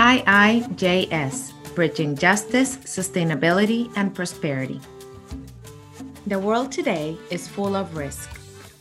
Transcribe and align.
IIJS, 0.00 1.52
Bridging 1.74 2.16
Justice, 2.16 2.78
Sustainability, 2.78 3.92
and 3.96 4.14
Prosperity. 4.14 4.80
The 6.26 6.38
world 6.38 6.72
today 6.72 7.18
is 7.30 7.46
full 7.46 7.76
of 7.76 7.94
risk. 7.94 8.30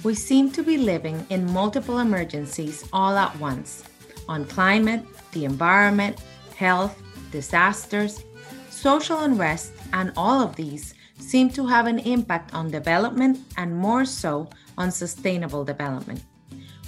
We 0.05 0.15
seem 0.15 0.49
to 0.51 0.63
be 0.63 0.77
living 0.77 1.27
in 1.29 1.51
multiple 1.51 1.99
emergencies 1.99 2.87
all 2.93 3.17
at 3.17 3.37
once 3.37 3.83
on 4.29 4.45
climate, 4.45 5.03
the 5.33 5.43
environment, 5.43 6.21
health, 6.55 6.97
disasters, 7.33 8.23
social 8.69 9.19
unrest, 9.19 9.73
and 9.91 10.13
all 10.15 10.39
of 10.39 10.55
these 10.55 10.93
seem 11.17 11.49
to 11.49 11.67
have 11.67 11.85
an 11.85 11.99
impact 11.99 12.53
on 12.53 12.71
development 12.71 13.39
and 13.57 13.75
more 13.75 14.05
so 14.05 14.49
on 14.77 14.89
sustainable 14.89 15.65
development. 15.65 16.23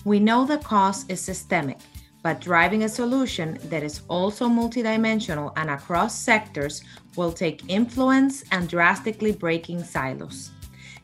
We 0.05 0.21
know 0.21 0.45
the 0.45 0.59
cause 0.59 1.05
is 1.09 1.19
systemic, 1.19 1.79
but 2.23 2.39
driving 2.39 2.83
a 2.83 2.89
solution 2.89 3.57
that 3.65 3.83
is 3.83 4.01
also 4.07 4.47
multidimensional 4.47 5.51
and 5.55 5.69
across 5.69 6.17
sectors 6.17 6.83
will 7.15 7.31
take 7.31 7.69
influence 7.69 8.43
and 8.51 8.69
drastically 8.69 9.31
breaking 9.31 9.83
silos. 9.83 10.51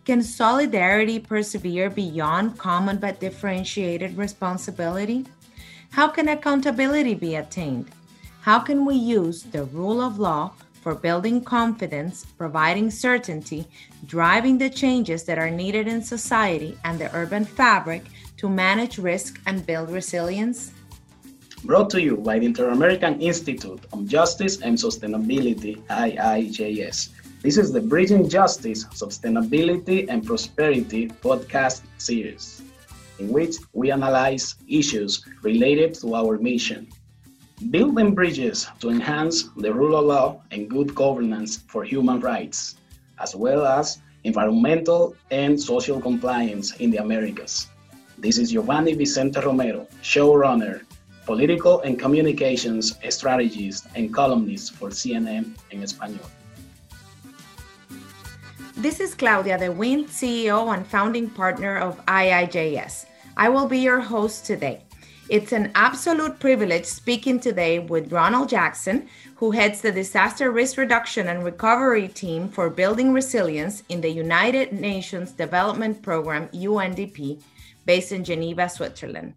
Can 0.06 0.22
solidarity 0.22 1.20
persevere 1.20 1.90
beyond 1.90 2.58
common 2.58 2.98
but 2.98 3.20
differentiated 3.20 4.18
responsibility? 4.18 5.26
How 5.92 6.08
can 6.08 6.30
accountability 6.30 7.14
be 7.14 7.36
attained? 7.36 7.90
How 8.42 8.60
can 8.60 8.86
we 8.86 8.96
use 8.96 9.44
the 9.44 9.66
rule 9.66 10.02
of 10.02 10.20
law 10.20 10.54
for 10.82 10.96
building 10.96 11.44
confidence, 11.44 12.26
providing 12.38 12.90
certainty, 12.90 13.68
driving 14.06 14.58
the 14.58 14.70
changes 14.70 15.24
that 15.26 15.38
are 15.38 15.50
needed 15.50 15.88
in 15.88 16.02
society 16.02 16.78
and 16.86 16.98
the 16.98 17.14
urban 17.14 17.44
fabric 17.44 18.06
to 18.38 18.48
manage 18.48 18.98
risk 18.98 19.42
and 19.46 19.66
build 19.66 19.90
resilience? 19.90 20.72
Brought 21.64 21.90
to 21.92 22.02
you 22.02 22.18
by 22.18 22.40
the 22.40 22.46
Inter-American 22.46 23.20
Institute 23.20 23.86
on 23.92 24.08
Justice 24.08 24.62
and 24.62 24.78
Sustainability, 24.78 25.82
IIJS. 25.88 27.10
This 27.42 27.58
is 27.58 27.72
the 27.72 27.82
Bridging 27.82 28.30
Justice, 28.30 28.86
Sustainability 28.86 30.06
and 30.10 30.26
Prosperity 30.26 31.08
podcast 31.08 31.82
series, 31.98 32.62
in 33.20 33.30
which 33.30 33.58
we 33.74 33.92
analyze 33.92 34.56
issues 34.68 35.26
related 35.42 35.94
to 35.96 36.16
our 36.16 36.38
mission 36.38 36.88
building 37.72 38.14
bridges 38.14 38.68
to 38.80 38.90
enhance 38.90 39.50
the 39.58 39.74
rule 39.74 39.98
of 39.98 40.06
law 40.06 40.42
and 40.52 40.70
good 40.70 40.94
governance 40.94 41.58
for 41.58 41.84
human 41.84 42.20
rights, 42.20 42.76
as 43.20 43.36
well 43.36 43.66
as 43.66 44.00
environmental 44.24 45.16
and 45.32 45.60
social 45.60 46.00
compliance 46.00 46.76
in 46.76 46.92
the 46.92 46.98
Americas. 46.98 47.68
This 48.20 48.38
is 48.38 48.52
Giovanni 48.52 48.94
Vicente 48.94 49.42
Romero, 49.42 49.88
showrunner, 50.04 50.82
political 51.28 51.82
and 51.82 52.00
communications 52.00 52.98
strategist, 53.10 53.86
and 53.96 54.14
columnist 54.14 54.74
for 54.74 54.90
CNN 54.90 55.46
in 55.72 55.84
Espanol. 55.84 56.26
This 58.78 59.02
is 59.02 59.14
Claudia, 59.14 59.58
de 59.58 59.70
Windt 59.70 60.08
CEO 60.08 60.74
and 60.74 60.88
founding 60.88 61.30
partner 61.30 61.78
of 61.78 62.04
IIJS. 62.06 63.06
I 63.36 63.50
will 63.50 63.68
be 63.68 63.80
your 63.80 64.00
host 64.00 64.46
today. 64.46 64.84
It's 65.30 65.52
an 65.52 65.72
absolute 65.76 66.40
privilege 66.40 66.86
speaking 66.86 67.42
today 67.42 67.80
with 67.80 68.14
Ronald 68.14 68.48
Jackson, 68.48 69.10
who 69.36 69.52
heads 69.52 69.82
the 69.82 69.92
Disaster 69.92 70.52
Risk 70.52 70.78
Reduction 70.78 71.28
and 71.28 71.44
Recovery 71.44 72.08
Team 72.08 72.48
for 72.48 72.70
Building 72.70 73.12
Resilience 73.12 73.84
in 73.90 74.00
the 74.00 74.10
United 74.10 74.72
Nations 74.72 75.32
Development 75.32 76.02
Program, 76.02 76.48
UNDP, 76.54 77.42
based 77.86 78.14
in 78.14 78.24
Geneva, 78.24 78.70
Switzerland. 78.70 79.34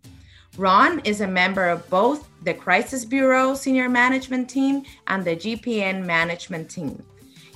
Ron 0.56 1.00
is 1.00 1.20
a 1.20 1.26
member 1.26 1.68
of 1.68 1.88
both 1.88 2.28
the 2.42 2.54
Crisis 2.54 3.04
Bureau 3.04 3.54
Senior 3.54 3.88
Management 3.88 4.50
Team 4.50 4.82
and 5.06 5.24
the 5.24 5.36
GPN 5.36 6.04
Management 6.04 6.68
Team. 6.68 7.02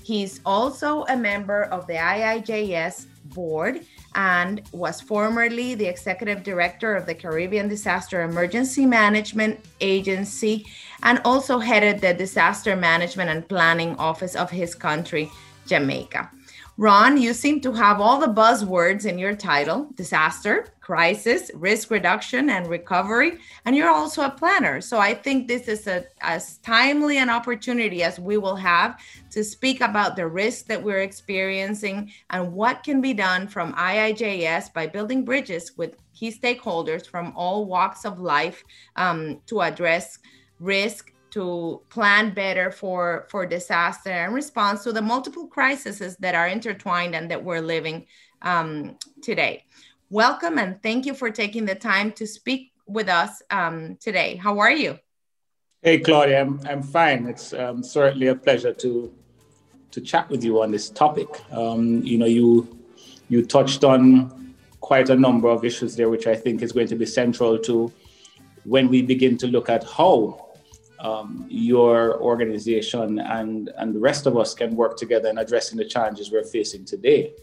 He's 0.04 0.40
also 0.46 1.04
a 1.08 1.16
member 1.16 1.64
of 1.64 1.86
the 1.86 1.94
IIJS 1.94 3.06
board 3.24 3.84
and 4.14 4.62
was 4.72 5.00
formerly 5.00 5.74
the 5.74 5.86
executive 5.86 6.42
director 6.42 6.94
of 6.94 7.06
the 7.06 7.14
Caribbean 7.14 7.68
Disaster 7.68 8.22
Emergency 8.22 8.86
Management 8.86 9.58
Agency 9.80 10.66
and 11.02 11.20
also 11.24 11.58
headed 11.58 12.00
the 12.00 12.14
Disaster 12.14 12.76
Management 12.76 13.30
and 13.30 13.48
Planning 13.48 13.96
Office 13.96 14.36
of 14.36 14.50
his 14.50 14.74
country, 14.74 15.30
Jamaica. 15.66 16.30
Ron, 16.76 17.16
you 17.16 17.34
seem 17.34 17.60
to 17.60 17.72
have 17.72 18.00
all 18.00 18.18
the 18.18 18.26
buzzwords 18.26 19.06
in 19.06 19.16
your 19.16 19.36
title 19.36 19.88
disaster, 19.94 20.66
crisis, 20.80 21.52
risk 21.54 21.88
reduction, 21.92 22.50
and 22.50 22.66
recovery. 22.66 23.38
And 23.64 23.76
you're 23.76 23.92
also 23.92 24.22
a 24.22 24.30
planner. 24.30 24.80
So 24.80 24.98
I 24.98 25.14
think 25.14 25.46
this 25.46 25.68
is 25.68 25.86
a, 25.86 26.04
as 26.20 26.58
timely 26.58 27.18
an 27.18 27.30
opportunity 27.30 28.02
as 28.02 28.18
we 28.18 28.38
will 28.38 28.56
have 28.56 29.00
to 29.30 29.44
speak 29.44 29.82
about 29.82 30.16
the 30.16 30.26
risk 30.26 30.66
that 30.66 30.82
we're 30.82 31.02
experiencing 31.02 32.10
and 32.30 32.52
what 32.52 32.82
can 32.82 33.00
be 33.00 33.14
done 33.14 33.46
from 33.46 33.72
IIJS 33.74 34.72
by 34.74 34.88
building 34.88 35.24
bridges 35.24 35.76
with 35.76 35.96
key 36.12 36.32
stakeholders 36.32 37.06
from 37.06 37.32
all 37.36 37.66
walks 37.66 38.04
of 38.04 38.18
life 38.18 38.64
um, 38.96 39.40
to 39.46 39.62
address 39.62 40.18
risk 40.58 41.13
to 41.34 41.80
plan 41.90 42.32
better 42.32 42.70
for 42.70 43.26
for 43.28 43.44
disaster 43.44 44.10
and 44.10 44.32
response 44.32 44.84
to 44.84 44.92
the 44.92 45.02
multiple 45.02 45.48
crises 45.48 45.98
that 46.20 46.34
are 46.34 46.46
intertwined 46.46 47.14
and 47.16 47.28
that 47.30 47.42
we're 47.42 47.60
living 47.60 48.06
um, 48.42 48.96
today. 49.20 49.64
Welcome 50.10 50.58
and 50.58 50.80
thank 50.80 51.06
you 51.06 51.12
for 51.12 51.30
taking 51.30 51.64
the 51.64 51.74
time 51.74 52.12
to 52.12 52.24
speak 52.24 52.70
with 52.86 53.08
us 53.08 53.42
um, 53.50 53.96
today. 53.96 54.36
How 54.36 54.60
are 54.60 54.70
you? 54.70 54.98
Hey, 55.82 55.98
Claudia, 55.98 56.40
I'm, 56.40 56.60
I'm 56.70 56.82
fine. 56.82 57.26
It's 57.26 57.52
um, 57.52 57.82
certainly 57.82 58.28
a 58.28 58.36
pleasure 58.36 58.72
to 58.72 59.12
to 59.90 60.00
chat 60.00 60.30
with 60.30 60.44
you 60.44 60.62
on 60.62 60.70
this 60.70 60.88
topic. 60.88 61.28
Um, 61.50 62.00
you 62.04 62.16
know, 62.16 62.26
you 62.26 62.78
you 63.28 63.44
touched 63.44 63.82
on 63.82 64.54
quite 64.80 65.10
a 65.10 65.16
number 65.16 65.48
of 65.48 65.64
issues 65.64 65.96
there, 65.96 66.08
which 66.08 66.28
I 66.28 66.36
think 66.36 66.62
is 66.62 66.70
going 66.70 66.86
to 66.88 66.96
be 66.96 67.06
central 67.06 67.58
to 67.58 67.92
when 68.64 68.88
we 68.88 69.02
begin 69.02 69.36
to 69.38 69.48
look 69.48 69.68
at 69.68 69.82
how 69.82 70.43
um, 71.04 71.46
your 71.50 72.20
organization 72.22 73.18
and, 73.20 73.70
and 73.76 73.94
the 73.94 73.98
rest 74.00 74.26
of 74.26 74.38
us 74.38 74.54
can 74.54 74.74
work 74.74 74.96
together 74.96 75.28
in 75.28 75.36
addressing 75.36 75.76
the 75.76 75.84
challenges 75.84 76.32
we're 76.32 76.44
facing 76.44 76.84
today. 76.84 77.34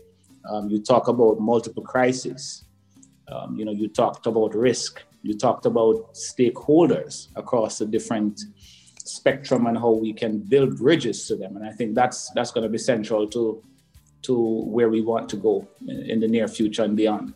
Um, 0.50 0.68
you 0.68 0.82
talk 0.82 1.08
about 1.08 1.40
multiple 1.40 1.84
crises. 1.84 2.66
Um, 3.28 3.56
you 3.56 3.64
know, 3.64 3.72
you 3.72 3.88
talked 3.88 4.26
about 4.26 4.56
risk. 4.56 5.04
You 5.22 5.38
talked 5.38 5.68
about 5.68 6.16
stakeholders 6.16 7.28
across 7.36 7.78
the 7.78 7.86
different 7.86 8.42
spectrum 9.06 9.68
and 9.68 9.78
how 9.78 9.92
we 9.92 10.12
can 10.12 10.40
build 10.40 10.80
bridges 10.80 11.28
to 11.28 11.36
them. 11.36 11.56
And 11.56 11.64
I 11.64 11.72
think 11.72 11.94
that's 11.94 12.32
that's 12.32 12.52
going 12.52 12.64
to 12.64 12.70
be 12.70 12.80
central 12.80 13.28
to 13.28 13.64
to 14.24 14.34
where 14.76 14.90
we 14.90 15.02
want 15.02 15.30
to 15.30 15.38
go 15.38 15.68
in, 15.88 16.10
in 16.10 16.20
the 16.20 16.28
near 16.28 16.48
future 16.48 16.84
and 16.84 16.98
beyond. 16.98 17.34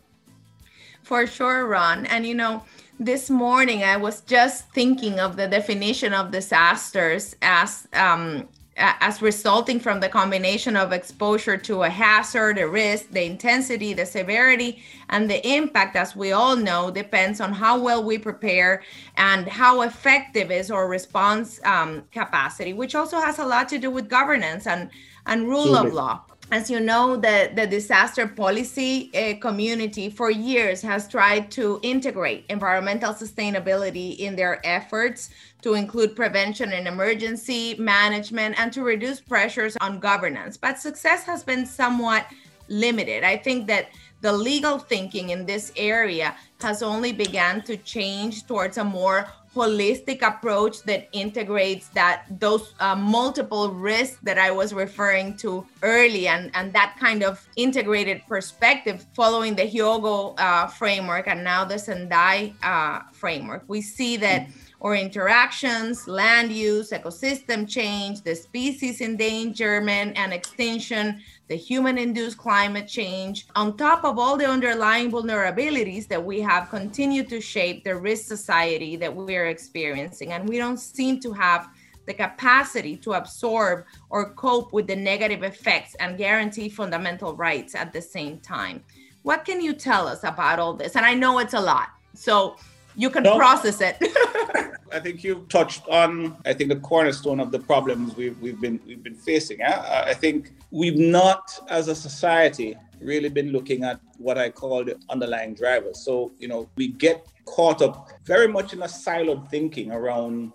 For 1.02 1.24
sure, 1.26 1.66
Ron. 1.66 2.06
And 2.06 2.26
you 2.26 2.34
know, 2.34 2.64
this 2.98 3.28
morning 3.28 3.82
I 3.82 3.96
was 3.96 4.20
just 4.22 4.70
thinking 4.70 5.20
of 5.20 5.36
the 5.36 5.46
definition 5.46 6.14
of 6.14 6.30
disasters 6.30 7.36
as 7.42 7.86
um, 7.92 8.48
as 8.78 9.22
resulting 9.22 9.80
from 9.80 10.00
the 10.00 10.08
combination 10.08 10.76
of 10.76 10.92
exposure 10.92 11.56
to 11.56 11.84
a 11.84 11.88
hazard, 11.88 12.58
a 12.58 12.68
risk, 12.68 13.10
the 13.10 13.24
intensity, 13.24 13.94
the 13.94 14.04
severity, 14.04 14.82
and 15.08 15.30
the 15.30 15.46
impact, 15.48 15.96
as 15.96 16.14
we 16.14 16.32
all 16.32 16.56
know, 16.56 16.90
depends 16.90 17.40
on 17.40 17.54
how 17.54 17.80
well 17.80 18.04
we 18.04 18.18
prepare 18.18 18.82
and 19.16 19.48
how 19.48 19.80
effective 19.80 20.50
is 20.50 20.70
our 20.70 20.88
response 20.88 21.58
um, 21.64 22.02
capacity, 22.12 22.74
which 22.74 22.94
also 22.94 23.18
has 23.18 23.38
a 23.38 23.46
lot 23.46 23.66
to 23.70 23.78
do 23.78 23.90
with 23.90 24.10
governance 24.10 24.66
and, 24.66 24.90
and 25.24 25.48
rule 25.48 25.74
of 25.74 25.94
law 25.94 26.22
as 26.52 26.70
you 26.70 26.78
know, 26.78 27.16
the, 27.16 27.50
the 27.54 27.66
disaster 27.66 28.26
policy 28.28 29.10
uh, 29.14 29.38
community 29.40 30.08
for 30.08 30.30
years 30.30 30.80
has 30.82 31.08
tried 31.08 31.50
to 31.50 31.80
integrate 31.82 32.44
environmental 32.48 33.12
sustainability 33.12 34.16
in 34.18 34.36
their 34.36 34.64
efforts 34.64 35.30
to 35.62 35.74
include 35.74 36.14
prevention 36.14 36.72
and 36.72 36.86
emergency 36.86 37.74
management 37.78 38.58
and 38.60 38.72
to 38.72 38.82
reduce 38.82 39.20
pressures 39.20 39.76
on 39.80 39.98
governance. 39.98 40.56
But 40.56 40.78
success 40.78 41.24
has 41.24 41.42
been 41.42 41.66
somewhat 41.66 42.26
limited. 42.68 43.24
I 43.24 43.36
think 43.36 43.66
that 43.66 43.88
the 44.20 44.32
legal 44.32 44.78
thinking 44.78 45.30
in 45.30 45.46
this 45.46 45.72
area 45.76 46.36
has 46.60 46.82
only 46.82 47.12
begun 47.12 47.62
to 47.62 47.76
change 47.76 48.46
towards 48.46 48.78
a 48.78 48.84
more 48.84 49.28
holistic 49.56 50.20
approach 50.20 50.82
that 50.82 51.08
integrates 51.12 51.88
that 51.88 52.26
those 52.38 52.74
uh, 52.78 52.94
multiple 52.94 53.70
risks 53.70 54.18
that 54.22 54.38
I 54.38 54.50
was 54.50 54.74
referring 54.74 55.36
to 55.38 55.66
early 55.82 56.28
and, 56.28 56.50
and 56.54 56.72
that 56.74 56.96
kind 57.00 57.24
of 57.24 57.44
integrated 57.56 58.20
perspective 58.28 59.06
following 59.14 59.56
the 59.56 59.62
Hyogo 59.62 60.38
uh, 60.38 60.66
framework 60.66 61.26
and 61.26 61.42
now 61.42 61.64
the 61.64 61.78
Sendai 61.78 62.52
uh, 62.62 63.00
framework. 63.12 63.64
We 63.66 63.80
see 63.80 64.18
that 64.18 64.48
or 64.80 64.94
interactions, 64.94 66.06
land 66.06 66.52
use, 66.52 66.90
ecosystem 66.90 67.68
change, 67.68 68.22
the 68.22 68.34
species 68.34 69.00
endangerment 69.00 70.16
and 70.16 70.32
extinction, 70.32 71.20
the 71.48 71.56
human 71.56 71.96
induced 71.96 72.36
climate 72.36 72.86
change, 72.86 73.46
on 73.54 73.76
top 73.76 74.04
of 74.04 74.18
all 74.18 74.36
the 74.36 74.46
underlying 74.46 75.10
vulnerabilities 75.10 76.06
that 76.08 76.22
we 76.22 76.40
have 76.40 76.68
continued 76.68 77.28
to 77.28 77.40
shape 77.40 77.84
the 77.84 77.96
risk 77.96 78.26
society 78.26 78.96
that 78.96 79.14
we 79.14 79.36
are 79.36 79.46
experiencing. 79.46 80.32
And 80.32 80.48
we 80.48 80.58
don't 80.58 80.78
seem 80.78 81.20
to 81.20 81.32
have 81.32 81.68
the 82.06 82.14
capacity 82.14 82.96
to 82.96 83.14
absorb 83.14 83.84
or 84.10 84.32
cope 84.34 84.72
with 84.72 84.86
the 84.86 84.96
negative 84.96 85.42
effects 85.42 85.94
and 85.96 86.16
guarantee 86.16 86.68
fundamental 86.68 87.34
rights 87.34 87.74
at 87.74 87.92
the 87.92 88.00
same 88.00 88.38
time. 88.40 88.82
What 89.22 89.44
can 89.44 89.60
you 89.60 89.72
tell 89.72 90.06
us 90.06 90.22
about 90.22 90.60
all 90.60 90.74
this? 90.74 90.94
And 90.94 91.04
I 91.04 91.14
know 91.14 91.40
it's 91.40 91.54
a 91.54 91.60
lot, 91.60 91.88
so 92.14 92.56
you 92.96 93.10
can 93.10 93.22
no. 93.22 93.36
process 93.36 93.80
it. 93.80 93.96
I 94.92 95.00
think 95.00 95.22
you've 95.22 95.48
touched 95.48 95.86
on, 95.88 96.36
I 96.46 96.54
think, 96.54 96.70
the 96.70 96.80
cornerstone 96.80 97.40
of 97.40 97.52
the 97.52 97.58
problems 97.58 98.16
we've, 98.16 98.40
we've 98.40 98.60
been 98.60 98.80
we've 98.86 99.02
been 99.02 99.14
facing. 99.14 99.62
I, 99.62 100.04
I 100.08 100.14
think 100.14 100.52
we've 100.70 100.96
not, 100.98 101.50
as 101.68 101.88
a 101.88 101.94
society, 101.94 102.76
really 103.00 103.28
been 103.28 103.52
looking 103.52 103.84
at 103.84 104.00
what 104.18 104.38
I 104.38 104.50
call 104.50 104.84
the 104.84 104.98
underlying 105.10 105.54
drivers. 105.54 106.00
So, 106.00 106.32
you 106.38 106.48
know, 106.48 106.68
we 106.76 106.88
get 106.88 107.26
caught 107.44 107.82
up 107.82 108.08
very 108.24 108.48
much 108.48 108.72
in 108.72 108.82
a 108.82 108.86
siloed 108.86 109.50
thinking 109.50 109.92
around 109.92 110.52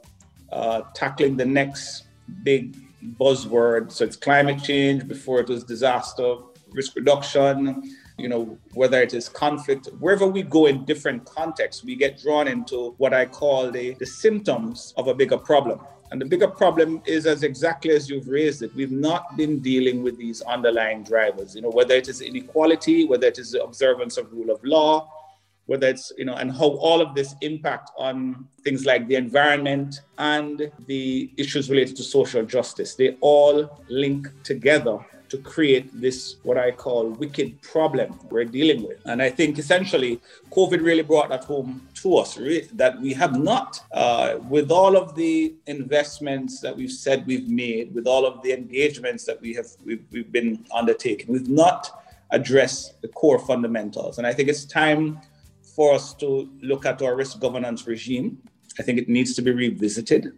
uh, 0.52 0.82
tackling 0.96 1.38
the 1.38 1.46
next 1.46 2.06
big 2.44 2.76
buzzword. 3.20 3.92
So 3.92 4.06
it's 4.06 4.16
climate 4.16 4.64
change, 4.64 5.08
before 5.08 5.40
it 5.40 5.50
was 5.50 5.64
disaster, 5.64 6.36
risk 6.72 6.96
reduction, 6.96 7.84
you 8.22 8.30
know, 8.30 8.58
whether 8.74 9.02
it 9.02 9.14
is 9.14 9.28
conflict, 9.28 9.88
wherever 10.00 10.28
we 10.28 10.44
go 10.44 10.68
in 10.68 10.86
different 10.86 11.26
contexts, 11.26 11.84
we 11.84 11.96
get 11.96 12.22
drawn 12.22 12.48
into 12.48 12.94
what 12.98 13.14
I 13.14 13.26
call 13.26 13.72
the, 13.72 13.96
the 13.96 14.06
symptoms 14.06 14.94
of 14.98 15.08
a 15.08 15.14
bigger 15.14 15.38
problem. 15.38 15.80
And 16.12 16.20
the 16.20 16.26
bigger 16.26 16.48
problem 16.48 17.02
is 17.06 17.26
as 17.26 17.44
exactly 17.44 17.92
as 17.92 18.10
you've 18.10 18.28
raised 18.28 18.62
it, 18.64 18.76
we've 18.76 18.92
not 18.92 19.38
been 19.38 19.60
dealing 19.60 20.04
with 20.04 20.18
these 20.18 20.42
underlying 20.42 21.04
drivers, 21.04 21.56
you 21.56 21.62
know, 21.62 21.70
whether 21.70 21.96
it 21.96 22.10
is 22.10 22.20
inequality, 22.20 23.06
whether 23.06 23.28
it 23.28 23.40
is 23.40 23.52
the 23.52 23.64
observance 23.64 24.18
of 24.18 24.32
rule 24.34 24.52
of 24.52 24.62
law, 24.64 25.10
whether 25.68 25.88
it's, 25.88 26.12
you 26.18 26.26
know, 26.26 26.36
and 26.36 26.52
how 26.52 26.68
all 26.68 27.00
of 27.00 27.16
this 27.16 27.34
impact 27.40 27.92
on 27.98 28.46
things 28.62 28.86
like 28.86 29.08
the 29.08 29.16
environment 29.16 30.02
and 30.18 30.70
the 30.88 31.32
issues 31.38 31.70
related 31.70 31.96
to 31.96 32.04
social 32.04 32.44
justice. 32.44 32.96
They 32.96 33.16
all 33.22 33.82
link 33.90 34.28
together 34.44 35.00
to 35.32 35.38
create 35.38 35.90
this, 35.94 36.36
what 36.44 36.58
I 36.58 36.72
call 36.72 37.08
wicked 37.08 37.62
problem 37.62 38.20
we're 38.30 38.44
dealing 38.44 38.84
with. 38.84 39.00
And 39.06 39.22
I 39.22 39.30
think 39.30 39.58
essentially 39.58 40.20
COVID 40.52 40.84
really 40.84 41.04
brought 41.04 41.30
that 41.30 41.46
home 41.46 41.88
to 42.02 42.18
us 42.18 42.36
that 42.74 43.00
we 43.00 43.14
have 43.14 43.40
not, 43.40 43.82
uh, 43.94 44.40
with 44.50 44.72
all 44.72 44.98
of 44.98 45.16
the 45.16 45.56
investments 45.68 46.60
that 46.60 46.76
we've 46.76 46.92
said 46.92 47.26
we've 47.26 47.48
made, 47.48 47.96
with 47.96 48.08
all 48.08 48.26
of 48.26 48.44
the 48.44 48.52
engagements 48.52 49.24
that 49.24 49.40
we 49.40 49.54
have 49.54 49.68
we've, 49.86 50.04
we've 50.12 50.34
been 50.34 50.66
undertaking, 50.74 51.28
we've 51.32 51.48
not 51.48 52.04
addressed 52.32 53.02
the 53.02 53.08
core 53.08 53.40
fundamentals. 53.40 54.18
And 54.18 54.28
I 54.28 54.34
think 54.34 54.50
it's 54.50 54.66
time 54.66 55.22
for 55.76 55.94
us 55.94 56.14
to 56.16 56.50
look 56.62 56.86
at 56.86 57.02
our 57.02 57.16
risk 57.16 57.40
governance 57.40 57.88
regime. 57.88 58.38
I 58.80 58.84
think 58.84 59.00
it 59.00 59.08
needs 59.08 59.34
to 59.36 59.42
be 59.42 59.52
revisited. 59.52 60.34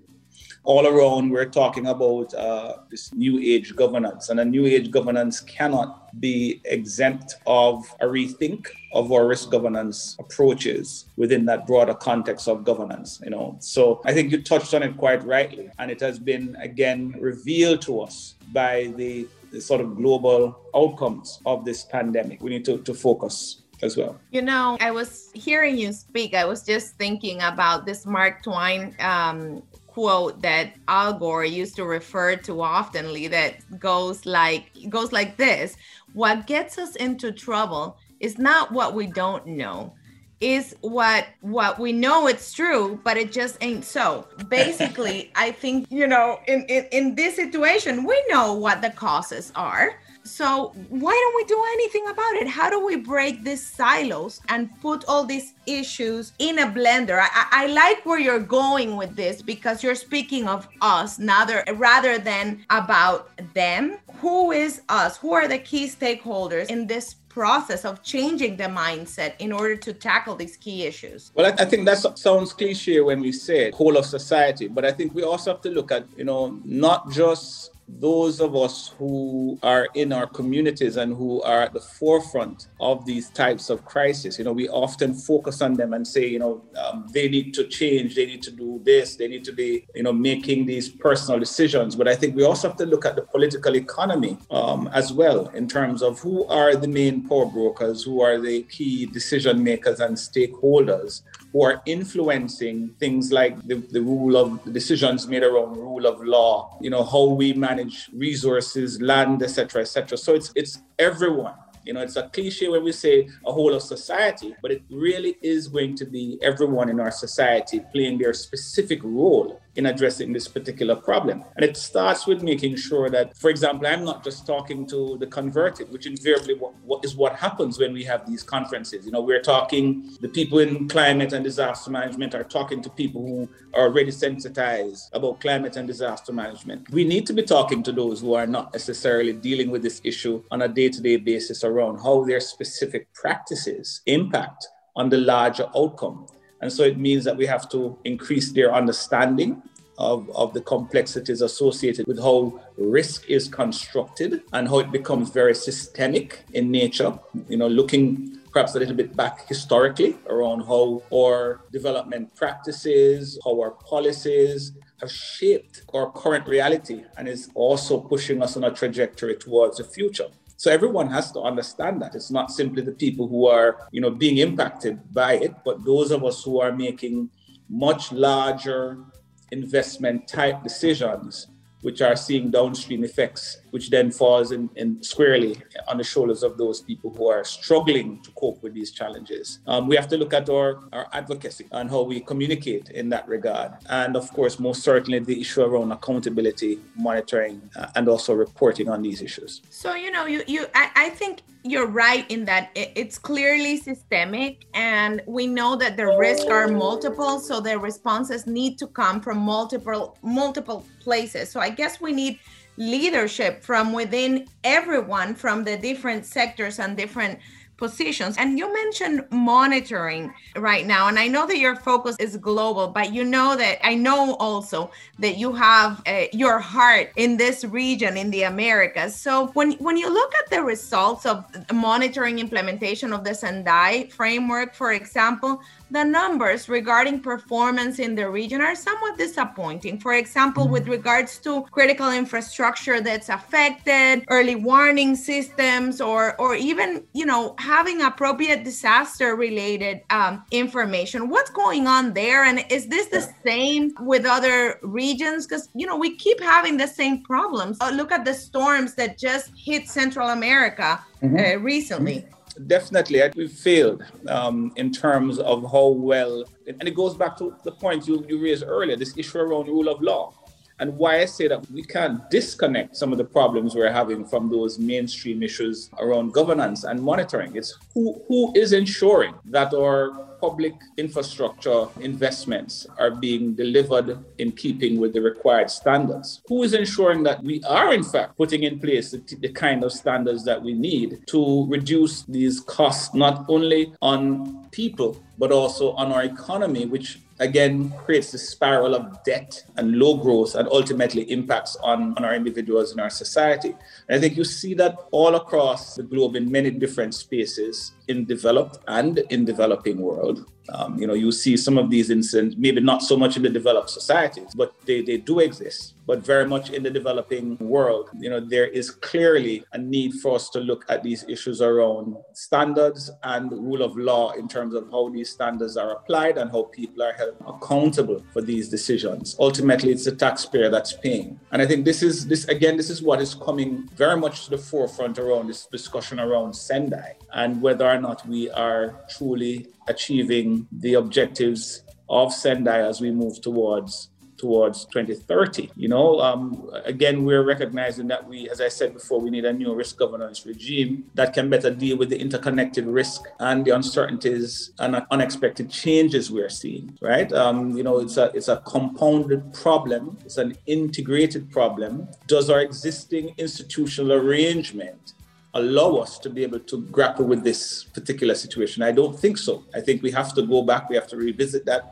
All 0.66 0.88
around, 0.88 1.30
we're 1.30 1.50
talking 1.50 1.88
about 1.88 2.34
uh, 2.34 2.78
this 2.90 3.14
new 3.14 3.38
age 3.38 3.76
governance, 3.76 4.30
and 4.30 4.40
a 4.40 4.46
new 4.46 4.66
age 4.66 4.92
governance 4.92 5.42
cannot 5.42 6.18
be 6.22 6.62
exempt 6.64 7.36
of 7.46 7.84
a 8.00 8.06
rethink 8.06 8.68
of 8.94 9.12
our 9.12 9.28
risk 9.28 9.52
governance 9.52 10.16
approaches 10.20 11.06
within 11.18 11.44
that 11.48 11.68
broader 11.68 11.94
context 11.94 12.48
of 12.48 12.64
governance. 12.64 13.20
You 13.22 13.32
know, 13.32 13.58
so 13.60 14.02
I 14.06 14.14
think 14.14 14.32
you 14.32 14.42
touched 14.42 14.74
on 14.74 14.84
it 14.84 14.96
quite 14.96 15.26
rightly, 15.26 15.70
and 15.80 15.92
it 15.92 16.00
has 16.00 16.18
been 16.18 16.56
again 16.62 17.16
revealed 17.20 17.82
to 17.82 18.00
us 18.00 18.36
by 18.54 18.94
the, 18.96 19.28
the 19.52 19.60
sort 19.60 19.82
of 19.82 19.98
global 19.98 20.58
outcomes 20.74 21.42
of 21.46 21.66
this 21.66 21.84
pandemic. 21.84 22.42
We 22.42 22.52
need 22.52 22.64
to, 22.66 22.78
to 22.78 22.94
focus 22.94 23.64
as 23.82 23.98
well. 23.98 24.18
You 24.32 24.42
know, 24.42 24.78
I 24.80 24.92
was 24.92 25.30
hearing 25.34 25.78
you 25.78 25.92
speak. 25.92 26.34
I 26.34 26.46
was 26.46 26.64
just 26.64 26.96
thinking 26.96 27.42
about 27.42 27.86
this 27.86 28.06
Mark 28.06 28.44
Twain 28.44 28.96
um, 29.00 29.62
quote 29.94 30.42
that 30.42 30.74
Al 30.88 31.14
Gore 31.14 31.46
used 31.46 31.76
to 31.76 31.86
refer 31.86 32.36
to 32.38 32.54
oftenly 32.54 33.30
that 33.30 33.80
goes 33.80 34.26
like 34.26 34.72
goes 34.90 35.12
like 35.12 35.38
this. 35.38 35.78
What 36.14 36.48
gets 36.48 36.80
us 36.80 36.96
into 36.96 37.32
trouble 37.32 37.98
is 38.20 38.40
not 38.40 38.72
what 38.72 38.96
we 38.96 39.06
don't 39.06 39.46
know 39.46 39.94
is 40.42 40.76
what 40.82 41.28
what 41.42 41.80
we 41.80 41.94
know 41.94 42.28
it's 42.28 42.52
true 42.52 43.00
but 43.06 43.16
it 43.16 43.32
just 43.32 43.58
ain't 43.62 43.86
so 43.86 44.28
basically 44.50 45.32
i 45.36 45.50
think 45.52 45.88
you 45.90 46.06
know 46.06 46.38
in, 46.48 46.66
in 46.68 46.86
in 46.92 47.16
this 47.16 47.36
situation 47.36 48.04
we 48.04 48.22
know 48.28 48.54
what 48.54 48.82
the 48.82 48.90
causes 48.90 49.54
are 49.56 50.02
so 50.24 50.74
why 50.90 51.12
don't 51.12 51.36
we 51.36 51.46
do 51.46 51.64
anything 51.74 52.08
about 52.08 52.34
it? 52.36 52.48
How 52.48 52.70
do 52.70 52.86
we 52.86 52.96
break 52.96 53.44
these 53.44 53.66
silos 53.66 54.42
and 54.50 54.70
put 54.82 55.04
all 55.08 55.26
these 55.26 55.54
issues 55.66 56.34
in 56.40 56.60
a 56.60 56.68
blender? 56.68 57.20
I, 57.20 57.48
I 57.52 57.68
like 57.68 58.06
where 58.06 58.20
you're 58.20 58.40
going 58.40 58.96
with 58.96 59.16
this 59.16 59.42
because 59.42 59.84
you're 59.84 59.96
speaking 59.96 60.48
of 60.48 60.68
us, 60.82 61.20
rather 61.20 61.64
rather 61.76 62.18
than 62.18 62.66
about 62.70 63.30
them. 63.54 63.98
Who 64.22 64.52
is 64.52 64.82
us? 64.88 65.18
Who 65.18 65.34
are 65.34 65.48
the 65.48 65.60
key 65.60 65.88
stakeholders 65.88 66.68
in 66.68 66.88
this 66.88 67.16
process 67.34 67.84
of 67.84 68.04
changing 68.04 68.56
the 68.58 68.66
mindset 68.66 69.34
in 69.40 69.52
order 69.52 69.76
to 69.76 69.92
tackle 69.92 70.36
these 70.36 70.56
key 70.56 70.86
issues? 70.86 71.32
Well, 71.34 71.48
I, 71.48 71.64
I, 71.64 71.66
think 71.66 71.86
that 71.86 71.98
sounds 72.18 72.54
cliche 72.54 73.02
when 73.02 73.22
we 73.22 73.32
say 73.32 73.68
it, 73.68 73.74
whole 73.74 73.98
of 73.98 74.06
society, 74.06 74.68
but 74.68 74.86
I 74.86 74.92
think 74.92 75.16
we 75.16 75.24
also 75.24 75.52
have 75.52 75.62
to 75.62 75.70
look 75.70 75.92
at, 75.92 76.06
you 76.16 76.26
know, 76.26 76.60
not 76.64 77.12
just 77.12 77.72
those 77.88 78.40
of 78.40 78.56
us 78.56 78.94
who 78.98 79.60
are 79.62 79.88
in 79.94 80.12
our 80.12 80.28
communities 80.28 80.98
and 80.98 81.16
who 81.16 81.42
are 81.44 81.62
at 81.62 81.74
the 81.74 81.80
forefront 81.80 82.68
of 82.80 83.06
these 83.06 83.30
types 83.30 83.70
of 83.70 83.86
crises, 83.86 84.38
you 84.38 84.46
know, 84.46 84.52
we 84.52 84.70
often 84.70 85.14
focus 85.14 85.62
on 85.62 85.74
them 85.74 85.94
and 85.94 86.08
say, 86.08 86.26
you 86.26 86.40
know, 86.40 86.64
um, 86.76 87.08
they 87.14 87.28
need 87.30 87.54
to 87.54 87.68
change, 87.68 88.16
they 88.16 88.26
need 88.26 88.42
to 88.44 88.52
do 88.52 88.82
this, 88.84 89.16
they 89.16 89.28
need 89.28 89.44
to 89.44 89.52
be, 89.52 89.86
you 89.96 90.04
know, 90.04 90.14
making 90.14 90.66
these 90.66 90.90
personal 90.90 91.40
decisions. 91.40 91.96
But 91.96 92.08
I 92.08 92.16
think 92.16 92.36
we 92.36 92.44
also 92.44 92.70
have 92.70 92.78
to 92.78 92.86
look 92.86 93.06
at 93.06 93.16
the 93.16 93.24
political 93.24 93.76
economy 93.76 94.38
um, 94.50 94.90
as 94.94 95.12
well 95.12 95.48
in 95.50 95.68
terms 95.68 96.02
of 96.02 96.20
who 96.20 96.46
are 96.46 96.76
the 96.76 96.88
main 96.88 97.28
power 97.28 97.46
brokers, 97.46 98.04
who 98.04 98.22
are 98.22 98.40
the 98.40 98.64
key 98.64 99.06
decision 99.06 99.64
makers 99.64 100.00
and 100.00 100.16
stakeholders 100.16 101.22
who 101.54 101.64
are 101.64 101.82
influencing 101.86 102.90
things 103.00 103.32
like 103.32 103.56
the, 103.68 103.76
the 103.76 104.02
rule 104.02 104.36
of 104.36 104.64
the 104.66 104.72
decisions 104.72 105.28
made 105.28 105.44
around 105.44 105.78
rule 105.78 106.06
of 106.06 106.22
law, 106.26 106.78
you 106.82 106.90
know, 106.90 107.04
how 107.04 107.26
we 107.26 107.54
manage 107.54 108.10
resources, 108.12 109.00
land, 109.02 109.42
etc., 109.44 109.82
etc. 109.84 110.18
So 110.18 110.34
it's 110.34 110.52
it's 110.56 110.82
everyone 111.00 111.54
you 111.86 111.94
know, 111.94 112.02
it's 112.02 112.16
a 112.16 112.30
cliche 112.30 112.70
when 112.70 112.84
we 112.84 112.92
say 112.92 113.28
a 113.46 113.52
whole 113.52 113.74
of 113.74 113.82
society, 113.82 114.56
but 114.62 114.72
it 114.72 114.84
really 114.90 115.38
is 115.42 115.68
going 115.68 115.96
to 115.98 116.06
be 116.06 116.40
everyone 116.42 116.90
in 116.90 117.00
our 117.00 117.12
society 117.12 117.82
playing 117.92 118.18
their 118.18 118.34
specific 118.34 119.04
role 119.04 119.60
in 119.76 119.88
addressing 119.88 120.32
this 120.34 120.48
particular 120.48 120.96
problem. 120.96 121.44
And 121.56 121.66
it 121.66 121.76
starts 121.76 122.28
with 122.28 122.44
making 122.44 122.76
sure 122.76 123.10
that, 123.10 123.36
for 123.38 123.50
example, 123.50 123.88
I'm 123.88 124.04
not 124.04 124.24
just 124.24 124.46
talking 124.46 124.86
to 124.88 125.18
the 125.20 125.28
converted, 125.28 125.92
which 125.92 126.06
invariably 126.06 126.56
what, 126.56 126.74
what 126.84 127.04
is 127.04 127.16
what 127.16 127.36
happens 127.36 127.80
when 127.80 127.94
we 127.94 128.04
have 128.04 128.28
these 128.28 128.44
conferences. 128.44 129.06
You 129.06 129.12
know, 129.12 129.22
we're 129.22 129.42
talking, 129.42 130.16
the 130.22 130.30
people 130.30 130.60
in 130.60 130.88
climate 130.88 131.34
and 131.34 131.44
disaster 131.44 131.90
management 131.90 132.36
are 132.36 132.44
talking 132.44 132.82
to 132.84 132.90
people 132.90 133.22
who 133.22 133.50
are 133.74 133.88
already 133.88 134.12
sensitized 134.12 135.10
about 135.14 135.42
climate 135.42 135.76
and 135.76 135.88
disaster 135.88 136.32
management. 136.32 136.90
We 136.92 137.04
need 137.04 137.26
to 137.28 137.34
be 137.34 137.44
talking 137.44 137.82
to 137.84 137.92
those 137.92 138.22
who 138.22 138.36
are 138.36 138.48
not 138.48 138.74
necessarily 138.74 139.34
dealing 139.34 139.72
with 139.72 139.82
this 139.82 140.02
issue 140.04 140.44
on 140.52 140.62
a 140.62 140.68
day 140.68 140.90
to 140.90 141.02
day 141.02 141.18
basis 141.18 141.64
around 141.64 141.98
how 141.98 142.24
their 142.24 142.40
specific 142.40 143.12
practices 143.14 144.02
impact 144.06 144.68
on 144.96 145.10
the 145.10 145.18
larger 145.18 145.68
outcome. 145.76 146.28
And 146.64 146.72
so 146.72 146.84
it 146.84 146.98
means 146.98 147.26
that 147.26 147.36
we 147.36 147.46
have 147.46 147.68
to 147.72 148.00
increase 148.06 148.54
their 148.54 148.74
understanding 148.74 149.62
of, 149.98 150.30
of 150.34 150.54
the 150.54 150.62
complexities 150.62 151.42
associated 151.42 152.08
with 152.08 152.18
how 152.18 152.58
risk 152.78 153.30
is 153.30 153.50
constructed 153.50 154.44
and 154.54 154.70
how 154.70 154.80
it 154.80 154.90
becomes 154.90 155.30
very 155.30 155.56
systemic 155.56 156.46
in 156.54 156.72
nature. 156.72 157.20
You 157.50 157.58
know, 157.58 157.68
looking 157.68 158.40
perhaps 158.54 158.76
a 158.76 158.80
little 158.80 158.96
bit 158.96 159.14
back 159.14 159.46
historically 159.46 160.16
around 160.28 160.62
how 160.62 161.04
our 161.14 161.60
development 161.74 162.34
practices, 162.34 163.38
how 163.44 163.60
our 163.60 163.72
policies 163.72 164.72
have 165.02 165.12
shaped 165.12 165.84
our 165.94 166.10
current 166.14 166.48
reality 166.48 167.04
and 167.18 167.28
is 167.28 167.50
also 167.56 168.00
pushing 168.00 168.42
us 168.42 168.56
on 168.56 168.64
a 168.64 168.72
trajectory 168.72 169.36
towards 169.36 169.80
the 169.80 169.84
future. 169.84 170.30
So 170.64 170.72
everyone 170.72 171.10
has 171.10 171.30
to 171.34 171.42
understand 171.42 172.02
that. 172.02 172.16
It's 172.16 172.32
not 172.32 172.50
simply 172.50 172.84
the 172.84 172.94
people 172.94 173.28
who 173.28 173.48
are, 173.48 173.86
you 173.92 174.00
know, 174.00 174.10
being 174.10 174.38
impacted 174.38 174.98
by 175.14 175.34
it, 175.34 175.54
but 175.66 175.84
those 175.84 176.10
of 176.10 176.24
us 176.24 176.42
who 176.42 176.62
are 176.62 176.72
making 176.72 177.30
much 177.68 178.14
larger 178.14 179.04
investment 179.52 180.26
type 180.26 180.64
decisions 180.64 181.48
which 181.84 182.02
are 182.02 182.16
seeing 182.16 182.50
downstream 182.50 183.04
effects, 183.04 183.62
which 183.72 183.90
then 183.90 184.10
falls 184.10 184.52
in, 184.52 184.70
in 184.76 185.02
squarely 185.04 185.62
on 185.88 185.98
the 185.98 186.04
shoulders 186.04 186.42
of 186.42 186.58
those 186.58 186.82
people 186.82 187.14
who 187.14 187.28
are 187.30 187.44
struggling 187.44 188.22
to 188.24 188.32
cope 188.32 188.62
with 188.64 188.74
these 188.74 188.92
challenges. 188.92 189.60
Um, 189.68 189.88
we 189.88 189.96
have 189.96 190.08
to 190.08 190.18
look 190.18 190.34
at 190.34 190.50
our, 190.50 190.80
our 190.92 191.08
advocacy 191.14 191.68
and 191.72 191.90
how 191.90 192.02
we 192.02 192.22
communicate 192.22 192.90
in 192.90 193.10
that 193.10 193.28
regard. 193.28 193.74
And 193.90 194.16
of 194.16 194.32
course, 194.34 194.60
most 194.60 194.82
certainly 194.82 195.20
the 195.20 195.40
issue 195.40 195.62
around 195.62 195.92
accountability, 195.92 196.80
monitoring, 196.96 197.62
uh, 197.76 197.88
and 197.96 198.08
also 198.08 198.34
reporting 198.34 198.90
on 198.90 199.02
these 199.02 199.22
issues. 199.22 199.62
So, 199.70 199.94
you 199.96 200.12
know, 200.12 200.26
you, 200.26 200.44
you 200.48 200.66
I, 200.74 200.90
I 200.96 201.10
think 201.10 201.42
you're 201.64 201.88
right 201.88 202.30
in 202.30 202.44
that 202.44 202.70
it's 202.76 203.18
clearly 203.18 203.78
systemic 203.78 204.66
and 204.74 205.22
we 205.26 205.48
know 205.48 205.78
that 205.78 205.96
the 205.96 206.06
risks 206.18 206.46
are 206.46 206.68
multiple 206.68 207.40
so 207.40 207.62
the 207.62 207.80
responses 207.80 208.46
need 208.46 208.78
to 208.78 208.86
come 208.86 209.22
from 209.22 209.38
multiple 209.38 210.18
multiple 210.22 210.86
places 211.00 211.50
so 211.50 211.62
i 211.62 211.70
guess 211.74 212.00
we 212.00 212.14
need 212.14 212.40
leadership 212.78 213.64
from 213.64 213.94
within 213.94 214.48
everyone 214.64 215.36
from 215.36 215.64
the 215.64 215.78
different 215.78 216.26
sectors 216.26 216.80
and 216.80 216.98
different 216.98 217.40
positions. 217.78 218.38
And 218.38 218.58
you 218.58 218.72
mentioned 218.74 219.26
monitoring 219.32 220.34
right 220.56 220.86
now. 220.86 221.08
And 221.08 221.20
I 221.20 221.28
know 221.28 221.46
that 221.48 221.58
your 221.58 221.76
focus 221.76 222.16
is 222.20 222.38
global, 222.38 222.88
but 222.88 223.14
you 223.14 223.24
know 223.24 223.56
that 223.58 223.86
I 223.86 223.96
know 223.96 224.36
also 224.36 224.92
that 225.20 225.38
you 225.38 225.54
have 225.54 226.02
uh, 226.08 226.26
your 226.32 226.60
heart 226.60 227.12
in 227.18 227.36
this 227.36 227.66
region 227.66 228.16
in 228.16 228.32
the 228.32 228.44
Americas. 228.44 229.16
So 229.16 229.48
when, 229.48 229.74
when 229.74 229.98
you 229.98 230.10
look 230.14 230.34
at 230.36 230.50
the 230.50 230.62
results 230.62 231.26
of 231.26 231.46
monitoring 231.74 232.40
implementation 232.40 233.12
of 233.12 233.24
the 233.24 233.36
Sendai 233.36 234.08
framework, 234.10 234.74
for 234.74 234.94
example, 234.94 235.62
the 235.94 236.04
numbers 236.04 236.68
regarding 236.68 237.20
performance 237.20 238.00
in 238.00 238.16
the 238.16 238.28
region 238.28 238.62
are 238.62 238.76
somewhat 238.76 239.16
disappointing. 239.16 240.00
For 240.00 240.14
example, 240.14 240.68
with 240.68 240.88
regards 240.88 241.38
to 241.40 241.62
critical 241.72 242.12
infrastructure 242.12 243.00
that's 243.00 243.30
affected, 243.30 244.26
early 244.30 244.56
warning 244.56 245.16
systems, 245.16 246.02
or 246.02 246.36
or 246.42 246.56
even 246.56 247.06
you 247.14 247.28
know 247.28 247.54
having 247.60 248.02
appropriate 248.02 248.64
disaster 248.64 249.36
related 249.36 250.02
um, 250.10 250.44
information. 250.50 251.30
What's 251.30 251.52
going 251.52 251.86
on 251.86 252.14
there, 252.14 252.44
and 252.44 252.66
is 252.72 252.88
this 252.88 253.08
the 253.08 253.30
same 253.46 253.94
with 254.00 254.26
other 254.26 254.80
regions? 254.82 255.46
Because 255.46 255.70
you 255.76 255.86
know 255.86 255.96
we 255.96 256.16
keep 256.16 256.42
having 256.42 256.76
the 256.78 256.88
same 256.88 257.22
problems. 257.24 257.78
Uh, 257.80 257.92
look 257.92 258.12
at 258.12 258.26
the 258.26 258.34
storms 258.34 258.96
that 258.96 259.20
just 259.20 259.52
hit 259.56 259.88
Central 259.88 260.30
America 260.30 261.00
mm-hmm. 261.22 261.38
uh, 261.38 261.62
recently. 261.62 262.18
Mm-hmm 262.22 262.43
definitely 262.54 263.22
we 263.36 263.48
failed 263.48 264.04
um, 264.28 264.72
in 264.76 264.92
terms 264.92 265.40
of 265.40 265.64
how 265.72 265.88
well 265.88 266.44
and 266.68 266.88
it 266.88 266.96
goes 266.96 267.16
back 267.16 267.38
to 267.38 267.56
the 267.64 267.72
point 267.72 268.08
you, 268.08 268.26
you 268.28 268.42
raised 268.42 268.64
earlier 268.66 268.96
this 268.96 269.18
issue 269.18 269.40
around 269.40 269.68
rule 269.68 269.90
of 269.90 270.02
law 270.02 270.34
and 270.80 270.98
why 270.98 271.20
I 271.22 271.26
say 271.26 271.48
that 271.48 271.70
we 271.72 271.84
can't 271.84 272.30
disconnect 272.30 272.96
some 272.96 273.12
of 273.12 273.18
the 273.18 273.26
problems 273.26 273.76
we're 273.76 273.92
having 273.92 274.26
from 274.26 274.50
those 274.50 274.80
mainstream 274.80 275.44
issues 275.44 275.90
around 276.00 276.34
governance 276.34 276.84
and 276.84 277.02
monitoring. 277.02 277.56
It's 277.56 277.78
who, 277.94 278.22
who 278.28 278.52
is 278.56 278.74
ensuring 278.74 279.36
that 279.46 279.74
our 279.74 280.12
public 280.44 280.74
infrastructure 280.98 281.88
investments 282.02 282.86
are 283.00 283.12
being 283.12 283.54
delivered 283.56 284.08
in 284.40 284.52
keeping 284.52 285.00
with 285.00 285.14
the 285.14 285.22
required 285.22 285.70
standards? 285.72 286.42
Who 286.50 286.64
is 286.64 286.74
ensuring 286.74 287.24
that 287.24 287.42
we 287.42 287.64
are, 287.64 287.94
in 287.94 288.04
fact, 288.04 288.36
putting 288.36 288.64
in 288.64 288.78
place 288.78 289.12
the, 289.12 289.20
the 289.40 289.48
kind 289.48 289.86
of 289.86 289.94
standards 289.94 290.44
that 290.44 290.62
we 290.62 290.74
need 290.74 291.26
to 291.28 291.66
reduce 291.70 292.24
these 292.24 292.60
costs, 292.60 293.14
not 293.16 293.46
only 293.48 293.94
on 294.02 294.68
people, 294.72 295.24
but 295.38 295.54
also 295.54 295.92
on 295.94 296.12
our 296.12 296.24
economy, 296.24 296.86
which 296.86 297.20
again 297.44 297.92
creates 298.06 298.32
the 298.32 298.38
spiral 298.38 298.96
of 298.96 299.24
debt 299.24 299.64
and 299.78 299.98
low 300.00 300.18
growth 300.18 300.56
and 300.56 300.68
ultimately 300.70 301.24
impacts 301.32 301.76
on, 301.78 302.14
on 302.18 302.26
our 302.26 302.36
individuals 302.36 302.92
and 302.92 303.02
our 303.02 303.10
society. 303.10 303.76
And 304.08 304.18
I 304.18 304.20
think 304.20 304.38
you 304.38 304.44
see 304.44 304.74
that 304.76 304.98
all 305.12 305.36
across 305.36 305.96
the 305.96 306.04
globe 306.04 306.36
in 306.36 306.52
many 306.52 306.72
different 306.72 307.14
spaces 307.14 307.94
in 308.08 308.26
developed 308.26 308.80
and 308.88 309.20
in 309.30 309.46
developing 309.46 309.98
world. 309.98 310.46
Um, 310.70 310.98
you 310.98 311.08
know, 311.08 311.14
you 311.14 311.32
see 311.32 311.58
some 311.58 311.78
of 311.78 311.90
these 311.90 312.10
incidents, 312.10 312.56
maybe 312.58 312.80
not 312.80 313.02
so 313.02 313.18
much 313.18 313.36
in 313.36 313.44
the 313.44 313.50
developed 313.50 313.90
societies, 313.90 314.56
but 314.56 314.74
they, 314.86 315.02
they 315.02 315.18
do 315.18 315.40
exist. 315.40 315.96
But 316.06 316.20
very 316.20 316.46
much 316.46 316.70
in 316.70 316.84
the 316.84 316.90
developing 316.90 317.58
world, 317.60 318.10
you 318.18 318.30
know, 318.30 318.40
there 318.40 318.68
is 318.68 318.92
clearly 318.92 319.64
a 319.74 319.78
need 319.78 320.16
for 320.16 320.36
us 320.36 320.50
to 320.50 320.60
look 320.60 320.86
at 320.90 321.02
these 321.02 321.24
issues 321.30 321.62
around 321.62 322.16
standards 322.34 323.10
and 323.24 323.52
rule 323.52 323.82
of 323.82 323.96
law 323.98 324.32
in 324.32 324.48
terms 324.48 324.74
of 324.74 324.90
how 324.92 325.10
these 325.10 325.30
standards 325.30 325.78
are 325.78 325.92
applied 325.92 326.38
and 326.38 326.52
how 326.52 326.64
people 326.64 327.04
are 327.04 327.14
held 327.14 327.36
accountable 327.48 328.24
for 328.34 328.42
these 328.42 328.68
decisions. 328.70 329.36
Ultimately, 329.40 329.92
it's 329.92 330.06
the 330.06 330.16
taxpayer 330.16 330.70
that's 330.70 330.94
paying. 330.94 331.40
And 331.52 331.62
I 331.62 331.66
think 331.66 331.86
this 331.86 332.04
is 332.04 332.28
this 332.28 332.46
again, 332.46 332.76
this 332.76 332.90
is 332.90 333.02
what 333.02 333.22
is 333.22 333.34
coming 333.34 333.88
very 333.96 334.18
much 334.18 334.46
to 334.46 334.50
the 334.52 334.58
forefront 334.58 335.20
around 335.20 335.48
this 335.48 335.66
discussion 335.68 336.20
around 336.20 336.54
Sendai 336.54 337.16
and 337.34 337.62
whether 337.62 337.86
or 337.86 338.00
not 338.04 338.28
we 338.28 338.50
are 338.52 338.84
truly 339.18 339.68
achieving 339.88 340.68
the 340.72 340.94
objectives 340.94 341.84
of 342.10 342.34
Sendai 342.34 342.80
as 342.88 343.02
we 343.02 343.12
move 343.12 343.42
towards 343.42 344.10
towards 344.44 344.84
2030. 344.86 345.72
You 345.78 345.88
know, 345.88 346.20
um, 346.20 346.70
again, 346.84 347.24
we're 347.24 347.44
recognizing 347.44 348.08
that 348.08 348.28
we, 348.28 348.50
as 348.50 348.60
I 348.60 348.68
said 348.68 348.94
before, 348.94 349.22
we 349.22 349.30
need 349.30 349.46
a 349.46 349.54
new 349.54 349.74
risk 349.74 349.98
governance 349.98 350.46
regime 350.46 351.06
that 351.16 351.34
can 351.34 351.50
better 351.50 351.72
deal 351.74 351.96
with 351.98 352.10
the 352.10 352.20
interconnected 352.20 352.86
risk 352.86 353.22
and 353.40 353.64
the 353.64 353.72
uncertainties 353.72 354.72
and 354.80 354.92
unexpected 355.12 355.70
changes 355.70 356.30
we're 356.30 356.50
seeing. 356.50 356.98
Right? 357.02 357.32
Um, 357.32 357.58
you 357.78 357.84
know, 357.84 358.00
it's 358.00 358.18
a 358.18 358.26
it's 358.38 358.50
a 358.50 358.58
compounded 358.74 359.54
problem. 359.54 360.18
It's 360.26 360.38
an 360.38 360.58
integrated 360.66 361.50
problem. 361.50 362.10
Does 362.28 362.50
our 362.50 362.60
existing 362.60 363.34
institutional 363.38 364.12
arrangement 364.12 365.14
allow 365.54 365.98
us 365.98 366.18
to 366.20 366.30
be 366.30 366.44
able 366.44 366.60
to 366.60 366.82
grapple 366.84 367.26
with 367.26 367.44
this 367.44 367.84
particular 367.84 368.36
situation? 368.36 368.84
I 368.84 368.92
don't 368.92 369.18
think 369.18 369.38
so. 369.38 369.64
I 369.74 369.82
think 369.82 370.02
we 370.02 370.12
have 370.12 370.34
to 370.36 370.42
go 370.46 370.64
back, 370.64 370.90
we 370.90 370.96
have 370.96 371.08
to 371.08 371.18
revisit 371.18 371.66
that. 371.66 371.92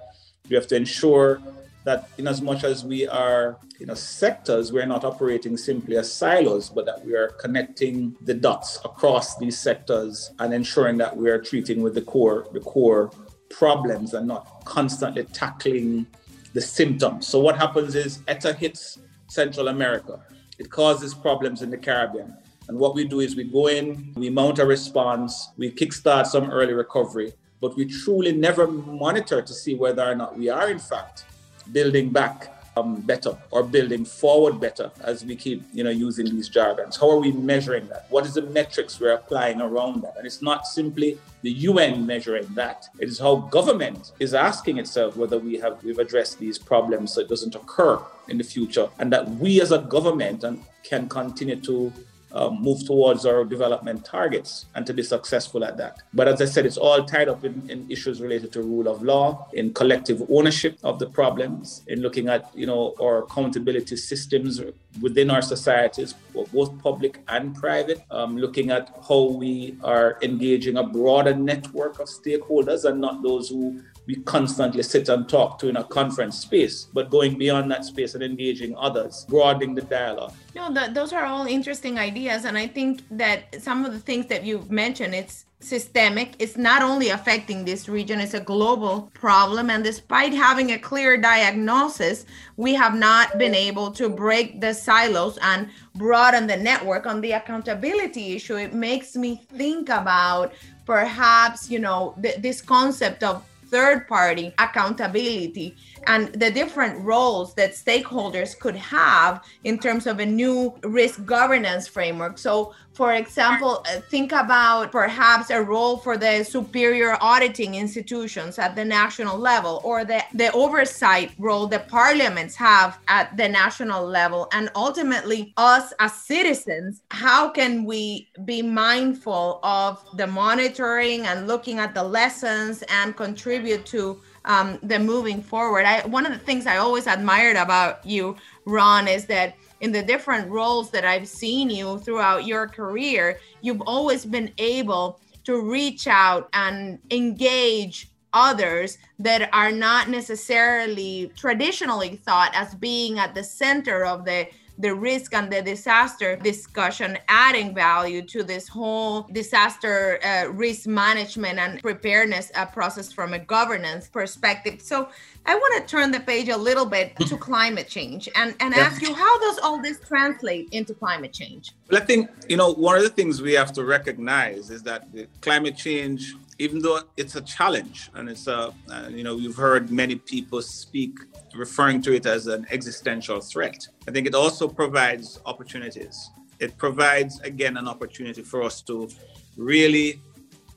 We 0.49 0.55
have 0.55 0.67
to 0.67 0.75
ensure 0.75 1.41
that 1.83 2.09
in 2.17 2.27
as 2.27 2.41
much 2.41 2.63
as 2.63 2.83
we 2.83 3.07
are 3.07 3.57
you 3.79 3.85
know 3.85 3.93
sectors 3.93 4.71
we're 4.71 4.85
not 4.85 5.03
operating 5.03 5.57
simply 5.57 5.97
as 5.97 6.11
silos 6.11 6.69
but 6.69 6.85
that 6.85 7.03
we 7.05 7.15
are 7.15 7.29
connecting 7.39 8.15
the 8.21 8.33
dots 8.33 8.79
across 8.85 9.37
these 9.37 9.57
sectors 9.57 10.31
and 10.39 10.53
ensuring 10.53 10.97
that 10.97 11.15
we 11.15 11.29
are 11.29 11.39
treating 11.39 11.81
with 11.81 11.95
the 11.95 12.01
core 12.01 12.47
the 12.53 12.59
core 12.59 13.11
problems 13.49 14.13
and 14.13 14.27
not 14.27 14.63
constantly 14.65 15.23
tackling 15.25 16.05
the 16.53 16.61
symptoms 16.61 17.27
so 17.27 17.39
what 17.39 17.57
happens 17.57 17.95
is 17.95 18.21
Eta 18.27 18.53
hits 18.53 18.99
central 19.27 19.69
america 19.69 20.19
it 20.59 20.69
causes 20.69 21.13
problems 21.13 21.61
in 21.61 21.71
the 21.71 21.77
caribbean 21.77 22.37
and 22.67 22.77
what 22.77 22.95
we 22.95 23.05
do 23.05 23.19
is 23.19 23.35
we 23.35 23.43
go 23.43 23.67
in, 23.67 24.13
we 24.15 24.29
mount 24.29 24.59
a 24.59 24.65
response, 24.65 25.49
we 25.57 25.71
kickstart 25.71 26.25
some 26.25 26.49
early 26.49 26.73
recovery, 26.73 27.33
but 27.59 27.75
we 27.75 27.85
truly 27.85 28.31
never 28.31 28.67
monitor 28.67 29.41
to 29.41 29.53
see 29.53 29.75
whether 29.75 30.03
or 30.03 30.15
not 30.15 30.37
we 30.37 30.49
are, 30.49 30.69
in 30.69 30.79
fact, 30.79 31.25
building 31.71 32.09
back 32.09 32.57
um, 32.77 33.01
better 33.01 33.37
or 33.51 33.63
building 33.63 34.05
forward 34.05 34.61
better 34.61 34.91
as 35.01 35.25
we 35.25 35.35
keep 35.35 35.63
you 35.73 35.83
know 35.83 35.89
using 35.89 36.25
these 36.25 36.47
jargons. 36.47 36.95
How 36.95 37.09
are 37.09 37.19
we 37.19 37.31
measuring 37.31 37.87
that? 37.87 38.05
What 38.09 38.25
is 38.25 38.35
the 38.35 38.43
metrics 38.43 38.99
we're 38.99 39.13
applying 39.13 39.61
around 39.61 40.01
that? 40.03 40.15
And 40.17 40.25
it's 40.25 40.41
not 40.41 40.65
simply 40.65 41.17
the 41.41 41.51
un 41.67 42.05
measuring 42.05 42.47
that. 42.55 42.87
It 42.99 43.09
is 43.09 43.19
how 43.19 43.35
government 43.35 44.13
is 44.19 44.33
asking 44.33 44.77
itself 44.77 45.17
whether 45.17 45.37
we 45.37 45.57
have 45.57 45.83
we've 45.83 45.99
addressed 45.99 46.39
these 46.39 46.57
problems 46.57 47.13
so 47.13 47.21
it 47.21 47.27
doesn't 47.27 47.55
occur 47.55 47.99
in 48.29 48.37
the 48.37 48.43
future 48.43 48.87
and 48.99 49.11
that 49.11 49.29
we 49.29 49.59
as 49.59 49.73
a 49.73 49.79
government 49.79 50.45
can 50.83 51.09
continue 51.09 51.57
to 51.57 51.91
um, 52.33 52.61
move 52.61 52.85
towards 52.85 53.25
our 53.25 53.43
development 53.43 54.05
targets 54.05 54.65
and 54.75 54.85
to 54.85 54.93
be 54.93 55.03
successful 55.03 55.63
at 55.63 55.77
that. 55.77 56.01
But 56.13 56.27
as 56.27 56.41
I 56.41 56.45
said, 56.45 56.65
it's 56.65 56.77
all 56.77 57.03
tied 57.03 57.29
up 57.29 57.43
in, 57.43 57.69
in, 57.69 57.89
issues 57.89 58.21
related 58.21 58.51
to 58.53 58.61
rule 58.61 58.87
of 58.87 59.01
law, 59.01 59.47
in 59.53 59.73
collective 59.73 60.21
ownership 60.29 60.77
of 60.83 60.99
the 60.99 61.07
problems, 61.07 61.83
in 61.87 62.01
looking 62.01 62.29
at 62.29 62.49
you 62.53 62.65
know 62.65 62.95
our 63.01 63.23
accountability 63.23 63.97
systems 63.97 64.61
within 65.01 65.29
our 65.29 65.41
societies, 65.41 66.13
both 66.33 66.77
public 66.81 67.21
and 67.27 67.55
private, 67.55 68.03
um, 68.11 68.37
looking 68.37 68.71
at 68.71 68.95
how 69.07 69.23
we 69.23 69.77
are 69.83 70.17
engaging 70.21 70.77
a 70.77 70.83
broader 70.83 71.35
network 71.35 71.99
of 71.99 72.07
stakeholders 72.07 72.85
and 72.85 72.99
not 72.99 73.21
those 73.23 73.49
who 73.49 73.81
we 74.07 74.15
constantly 74.15 74.83
sit 74.83 75.09
and 75.09 75.29
talk 75.29 75.59
to 75.59 75.69
in 75.69 75.77
a 75.77 75.83
conference 75.83 76.39
space, 76.39 76.87
but 76.93 77.09
going 77.09 77.37
beyond 77.37 77.71
that 77.71 77.85
space 77.85 78.15
and 78.15 78.23
engaging 78.23 78.75
others, 78.77 79.25
broadening 79.29 79.75
the 79.75 79.81
dialogue. 79.81 80.33
No, 80.55 80.73
the, 80.73 80.91
those 80.91 81.13
are 81.13 81.25
all 81.25 81.45
interesting 81.45 81.99
ideas, 81.99 82.45
and 82.45 82.57
I 82.57 82.67
think 82.67 83.03
that 83.11 83.61
some 83.61 83.85
of 83.85 83.93
the 83.93 83.99
things 83.99 84.25
that 84.27 84.43
you've 84.43 84.71
mentioned, 84.71 85.13
it's 85.13 85.45
systemic. 85.61 86.33
It's 86.39 86.57
not 86.57 86.81
only 86.81 87.09
affecting 87.09 87.63
this 87.63 87.87
region, 87.87 88.19
it's 88.19 88.33
a 88.33 88.39
global 88.39 89.09
problem. 89.13 89.69
And 89.69 89.83
despite 89.83 90.33
having 90.33 90.71
a 90.71 90.79
clear 90.79 91.17
diagnosis, 91.17 92.25
we 92.57 92.73
have 92.73 92.95
not 92.95 93.37
been 93.37 93.55
able 93.55 93.91
to 93.91 94.09
break 94.09 94.59
the 94.59 94.73
silos 94.73 95.37
and 95.41 95.69
broaden 95.95 96.47
the 96.47 96.57
network 96.57 97.05
on 97.05 97.21
the 97.21 97.33
accountability 97.33 98.35
issue. 98.35 98.57
It 98.57 98.73
makes 98.73 99.15
me 99.15 99.41
think 99.53 99.89
about 99.89 100.53
perhaps, 100.85 101.69
you 101.69 101.79
know, 101.79 102.15
th- 102.21 102.37
this 102.37 102.61
concept 102.61 103.23
of 103.23 103.45
third 103.71 104.07
party 104.07 104.53
accountability 104.59 105.75
and 106.05 106.27
the 106.33 106.51
different 106.51 107.03
roles 107.03 107.55
that 107.55 107.71
stakeholders 107.71 108.57
could 108.59 108.75
have 108.75 109.43
in 109.63 109.79
terms 109.79 110.05
of 110.05 110.19
a 110.19 110.25
new 110.25 110.73
risk 110.83 111.23
governance 111.25 111.87
framework. 111.87 112.37
So, 112.37 112.73
for 112.93 113.13
example, 113.13 113.85
uh, 113.87 114.01
think 114.01 114.33
about 114.33 114.91
perhaps 114.91 115.49
a 115.49 115.61
role 115.61 115.97
for 115.97 116.17
the 116.17 116.43
superior 116.43 117.17
auditing 117.21 117.75
institutions 117.75 118.59
at 118.59 118.75
the 118.75 118.83
national 118.83 119.37
level 119.37 119.81
or 119.83 120.03
the, 120.03 120.21
the 120.33 120.51
oversight 120.51 121.31
role 121.37 121.67
that 121.67 121.87
parliaments 121.87 122.55
have 122.55 122.99
at 123.07 123.35
the 123.37 123.47
national 123.47 124.05
level. 124.05 124.49
And 124.51 124.69
ultimately, 124.75 125.53
us 125.55 125.93
as 125.99 126.13
citizens, 126.13 127.01
how 127.11 127.49
can 127.49 127.85
we 127.85 128.29
be 128.43 128.61
mindful 128.61 129.61
of 129.63 130.03
the 130.17 130.27
monitoring 130.27 131.25
and 131.25 131.47
looking 131.47 131.79
at 131.79 131.95
the 131.95 132.03
lessons 132.03 132.83
and 132.89 133.15
contribute 133.15 133.85
to 133.87 134.21
um, 134.43 134.79
the 134.83 134.99
moving 134.99 135.41
forward? 135.41 135.85
I, 135.85 136.05
one 136.07 136.25
of 136.25 136.33
the 136.33 136.39
things 136.39 136.67
I 136.67 136.77
always 136.77 137.07
admired 137.07 137.55
about 137.55 138.05
you, 138.05 138.35
Ron, 138.65 139.07
is 139.07 139.25
that 139.27 139.55
in 139.81 139.91
the 139.91 140.01
different 140.01 140.49
roles 140.49 140.89
that 140.91 141.05
I've 141.05 141.27
seen 141.27 141.69
you 141.69 141.99
throughout 141.99 142.45
your 142.45 142.67
career, 142.67 143.39
you've 143.61 143.81
always 143.81 144.25
been 144.25 144.51
able 144.57 145.19
to 145.43 145.61
reach 145.61 146.07
out 146.07 146.49
and 146.53 146.99
engage 147.09 148.11
others 148.33 148.97
that 149.19 149.49
are 149.53 149.71
not 149.71 150.07
necessarily 150.09 151.31
traditionally 151.35 152.15
thought 152.15 152.51
as 152.55 152.73
being 152.75 153.19
at 153.19 153.35
the 153.35 153.43
center 153.43 154.05
of 154.05 154.23
the 154.23 154.47
the 154.77 154.93
risk 154.93 155.33
and 155.33 155.51
the 155.51 155.61
disaster 155.61 156.35
discussion 156.35 157.17
adding 157.27 157.73
value 157.73 158.21
to 158.21 158.43
this 158.43 158.67
whole 158.67 159.23
disaster 159.31 160.19
uh, 160.23 160.49
risk 160.51 160.87
management 160.87 161.59
and 161.59 161.81
preparedness 161.81 162.51
uh, 162.55 162.65
process 162.65 163.11
from 163.11 163.33
a 163.33 163.39
governance 163.39 164.07
perspective. 164.07 164.81
So 164.81 165.09
I 165.45 165.55
want 165.55 165.81
to 165.81 165.89
turn 165.89 166.11
the 166.11 166.19
page 166.19 166.49
a 166.49 166.57
little 166.57 166.85
bit 166.85 167.15
to 167.17 167.37
climate 167.37 167.87
change 167.87 168.29
and, 168.35 168.55
and 168.59 168.73
yeah. 168.75 168.81
ask 168.81 169.01
you 169.01 169.13
how 169.13 169.39
does 169.39 169.59
all 169.59 169.81
this 169.81 169.99
translate 169.99 170.69
into 170.71 170.93
climate 170.93 171.33
change? 171.33 171.73
Well, 171.89 172.01
I 172.01 172.05
think, 172.05 172.29
you 172.47 172.57
know, 172.57 172.73
one 172.73 172.95
of 172.95 173.03
the 173.03 173.09
things 173.09 173.41
we 173.41 173.53
have 173.53 173.73
to 173.73 173.83
recognize 173.83 174.69
is 174.69 174.83
that 174.83 175.07
climate 175.41 175.75
change 175.77 176.35
even 176.61 176.79
though 176.79 176.99
it's 177.17 177.35
a 177.35 177.41
challenge 177.41 178.11
and 178.13 178.29
it's 178.29 178.45
a, 178.45 178.71
uh, 178.91 179.07
you 179.09 179.23
know, 179.23 179.35
you've 179.35 179.55
heard 179.55 179.89
many 179.89 180.15
people 180.15 180.61
speak 180.61 181.17
referring 181.55 182.03
to 182.03 182.13
it 182.13 182.27
as 182.27 182.45
an 182.45 182.67
existential 182.69 183.41
threat. 183.41 183.87
I 184.07 184.11
think 184.11 184.27
it 184.27 184.35
also 184.35 184.67
provides 184.67 185.39
opportunities. 185.47 186.29
It 186.59 186.77
provides, 186.77 187.39
again, 187.39 187.77
an 187.77 187.87
opportunity 187.87 188.43
for 188.43 188.61
us 188.61 188.83
to 188.83 189.09
really 189.57 190.21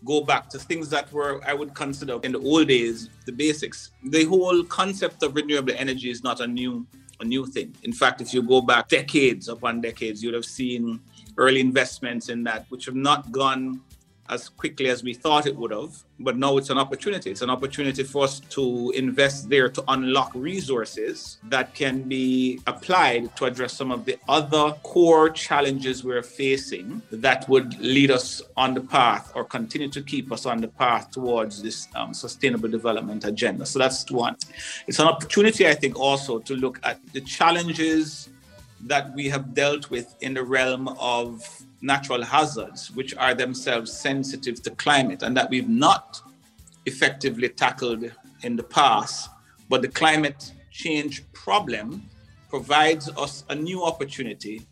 go 0.06 0.22
back 0.22 0.48
to 0.50 0.58
things 0.58 0.88
that 0.88 1.12
were, 1.12 1.42
I 1.46 1.52
would 1.52 1.74
consider 1.74 2.18
in 2.22 2.32
the 2.32 2.40
old 2.40 2.68
days, 2.68 3.10
the 3.26 3.32
basics. 3.32 3.90
The 4.04 4.24
whole 4.24 4.64
concept 4.64 5.22
of 5.22 5.36
renewable 5.36 5.74
energy 5.76 6.08
is 6.08 6.24
not 6.24 6.40
a 6.40 6.46
new, 6.46 6.86
a 7.20 7.24
new 7.26 7.44
thing. 7.44 7.76
In 7.82 7.92
fact, 7.92 8.22
if 8.22 8.32
you 8.32 8.42
go 8.42 8.62
back 8.62 8.88
decades 8.88 9.48
upon 9.50 9.82
decades, 9.82 10.22
you'd 10.22 10.32
have 10.32 10.46
seen 10.46 11.00
early 11.36 11.60
investments 11.60 12.30
in 12.30 12.42
that, 12.44 12.64
which 12.70 12.86
have 12.86 12.94
not 12.94 13.30
gone 13.32 13.82
as 14.28 14.48
quickly 14.48 14.88
as 14.88 15.02
we 15.02 15.14
thought 15.14 15.46
it 15.46 15.56
would 15.56 15.70
have. 15.70 16.02
But 16.18 16.36
now 16.36 16.56
it's 16.56 16.70
an 16.70 16.78
opportunity. 16.78 17.30
It's 17.30 17.42
an 17.42 17.50
opportunity 17.50 18.04
for 18.04 18.24
us 18.24 18.40
to 18.40 18.92
invest 18.94 19.48
there 19.48 19.68
to 19.68 19.84
unlock 19.88 20.32
resources 20.34 21.38
that 21.44 21.74
can 21.74 22.02
be 22.02 22.60
applied 22.66 23.36
to 23.36 23.46
address 23.46 23.74
some 23.74 23.90
of 23.90 24.04
the 24.04 24.16
other 24.28 24.72
core 24.82 25.28
challenges 25.30 26.04
we're 26.04 26.22
facing 26.22 27.02
that 27.10 27.48
would 27.48 27.78
lead 27.80 28.10
us 28.10 28.40
on 28.56 28.74
the 28.74 28.80
path 28.80 29.32
or 29.34 29.44
continue 29.44 29.88
to 29.88 30.02
keep 30.02 30.32
us 30.32 30.46
on 30.46 30.60
the 30.60 30.68
path 30.68 31.10
towards 31.10 31.62
this 31.62 31.88
um, 31.94 32.14
sustainable 32.14 32.68
development 32.68 33.24
agenda. 33.24 33.66
So 33.66 33.78
that's 33.78 34.10
one. 34.10 34.36
It's 34.86 35.00
an 35.00 35.08
opportunity, 35.08 35.66
I 35.66 35.74
think, 35.74 35.98
also 35.98 36.38
to 36.38 36.54
look 36.54 36.80
at 36.84 37.00
the 37.12 37.20
challenges 37.20 38.30
that 38.86 39.14
we 39.14 39.28
have 39.28 39.54
dealt 39.54 39.90
with 39.90 40.14
in 40.20 40.34
the 40.34 40.42
realm 40.42 40.88
of 41.00 41.63
natural 41.84 42.22
hazards, 42.22 42.90
which 42.92 43.14
are 43.16 43.34
themselves 43.34 43.92
sensitive 43.92 44.62
to 44.62 44.70
climate, 44.70 45.22
and 45.22 45.36
that 45.36 45.50
we've 45.50 45.68
not 45.68 46.20
effectively 46.86 47.48
tackled 47.48 48.10
in 48.42 48.56
the 48.56 48.62
past. 48.62 49.30
But 49.68 49.82
the 49.82 49.88
climate 49.88 50.52
change 50.70 51.22
problem 51.32 52.08
provides 52.48 53.08
us 53.10 53.44
a 53.50 53.54
new 53.54 53.84
opportunity 53.84 54.62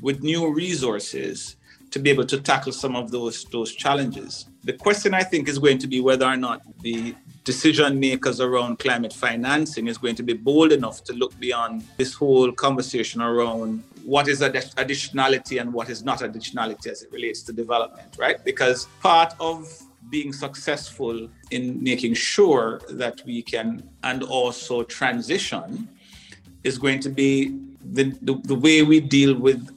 with 0.00 0.22
new 0.22 0.52
resources 0.52 1.56
to 1.90 1.98
be 1.98 2.08
able 2.08 2.24
to 2.24 2.40
tackle 2.40 2.72
some 2.72 2.96
of 2.96 3.10
those, 3.10 3.44
those 3.44 3.72
challenges. 3.72 4.46
The 4.64 4.72
question 4.72 5.12
I 5.12 5.22
think 5.22 5.48
is 5.48 5.58
going 5.58 5.78
to 5.78 5.86
be 5.86 6.00
whether 6.00 6.24
or 6.24 6.36
not 6.36 6.62
the 6.80 7.14
decision 7.44 8.00
makers 8.00 8.40
around 8.40 8.78
climate 8.78 9.12
financing 9.12 9.88
is 9.88 9.98
going 9.98 10.14
to 10.16 10.22
be 10.22 10.32
bold 10.32 10.72
enough 10.72 11.04
to 11.04 11.12
look 11.12 11.38
beyond 11.38 11.84
this 11.98 12.14
whole 12.14 12.50
conversation 12.52 13.20
around 13.20 13.84
what 14.04 14.28
is 14.28 14.40
additionality 14.40 15.60
and 15.60 15.72
what 15.72 15.88
is 15.88 16.04
not 16.04 16.20
additionality 16.20 16.86
as 16.88 17.02
it 17.02 17.12
relates 17.12 17.42
to 17.42 17.52
development, 17.52 18.16
right? 18.18 18.44
Because 18.44 18.86
part 19.00 19.34
of 19.40 19.66
being 20.10 20.32
successful 20.32 21.28
in 21.50 21.82
making 21.82 22.14
sure 22.14 22.80
that 22.90 23.22
we 23.24 23.42
can 23.42 23.88
and 24.02 24.22
also 24.22 24.82
transition 24.82 25.88
is 26.64 26.78
going 26.78 27.00
to 27.00 27.08
be 27.08 27.58
the, 27.84 28.04
the, 28.22 28.34
the 28.44 28.54
way 28.54 28.82
we 28.82 29.00
deal 29.00 29.34
with 29.34 29.68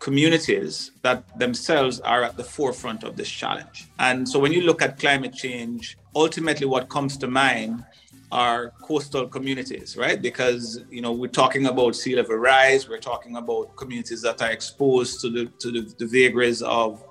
communities 0.00 0.92
that 1.02 1.38
themselves 1.38 2.00
are 2.00 2.22
at 2.22 2.36
the 2.36 2.44
forefront 2.44 3.02
of 3.02 3.16
this 3.16 3.28
challenge. 3.28 3.88
And 3.98 4.28
so 4.28 4.38
when 4.38 4.52
you 4.52 4.62
look 4.62 4.80
at 4.80 4.98
climate 4.98 5.34
change, 5.34 5.98
ultimately 6.14 6.66
what 6.66 6.88
comes 6.88 7.16
to 7.18 7.26
mind 7.26 7.84
are 8.30 8.72
coastal 8.82 9.26
communities, 9.26 9.96
right? 9.96 10.20
Because 10.20 10.80
you 10.90 11.00
know 11.00 11.12
we're 11.12 11.28
talking 11.28 11.66
about 11.66 11.96
sea 11.96 12.14
level 12.16 12.36
rise, 12.36 12.88
we're 12.88 12.98
talking 12.98 13.36
about 13.36 13.76
communities 13.76 14.22
that 14.22 14.42
are 14.42 14.50
exposed 14.50 15.20
to 15.22 15.30
the 15.30 15.46
to 15.58 15.70
the, 15.70 15.94
the 15.98 16.06
vagaries 16.06 16.62
of 16.62 17.02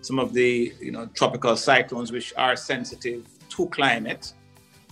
some 0.00 0.18
of 0.18 0.32
the 0.32 0.72
you 0.80 0.90
know 0.90 1.06
tropical 1.14 1.56
cyclones, 1.56 2.10
which 2.10 2.32
are 2.36 2.56
sensitive 2.56 3.26
to 3.50 3.66
climate. 3.68 4.32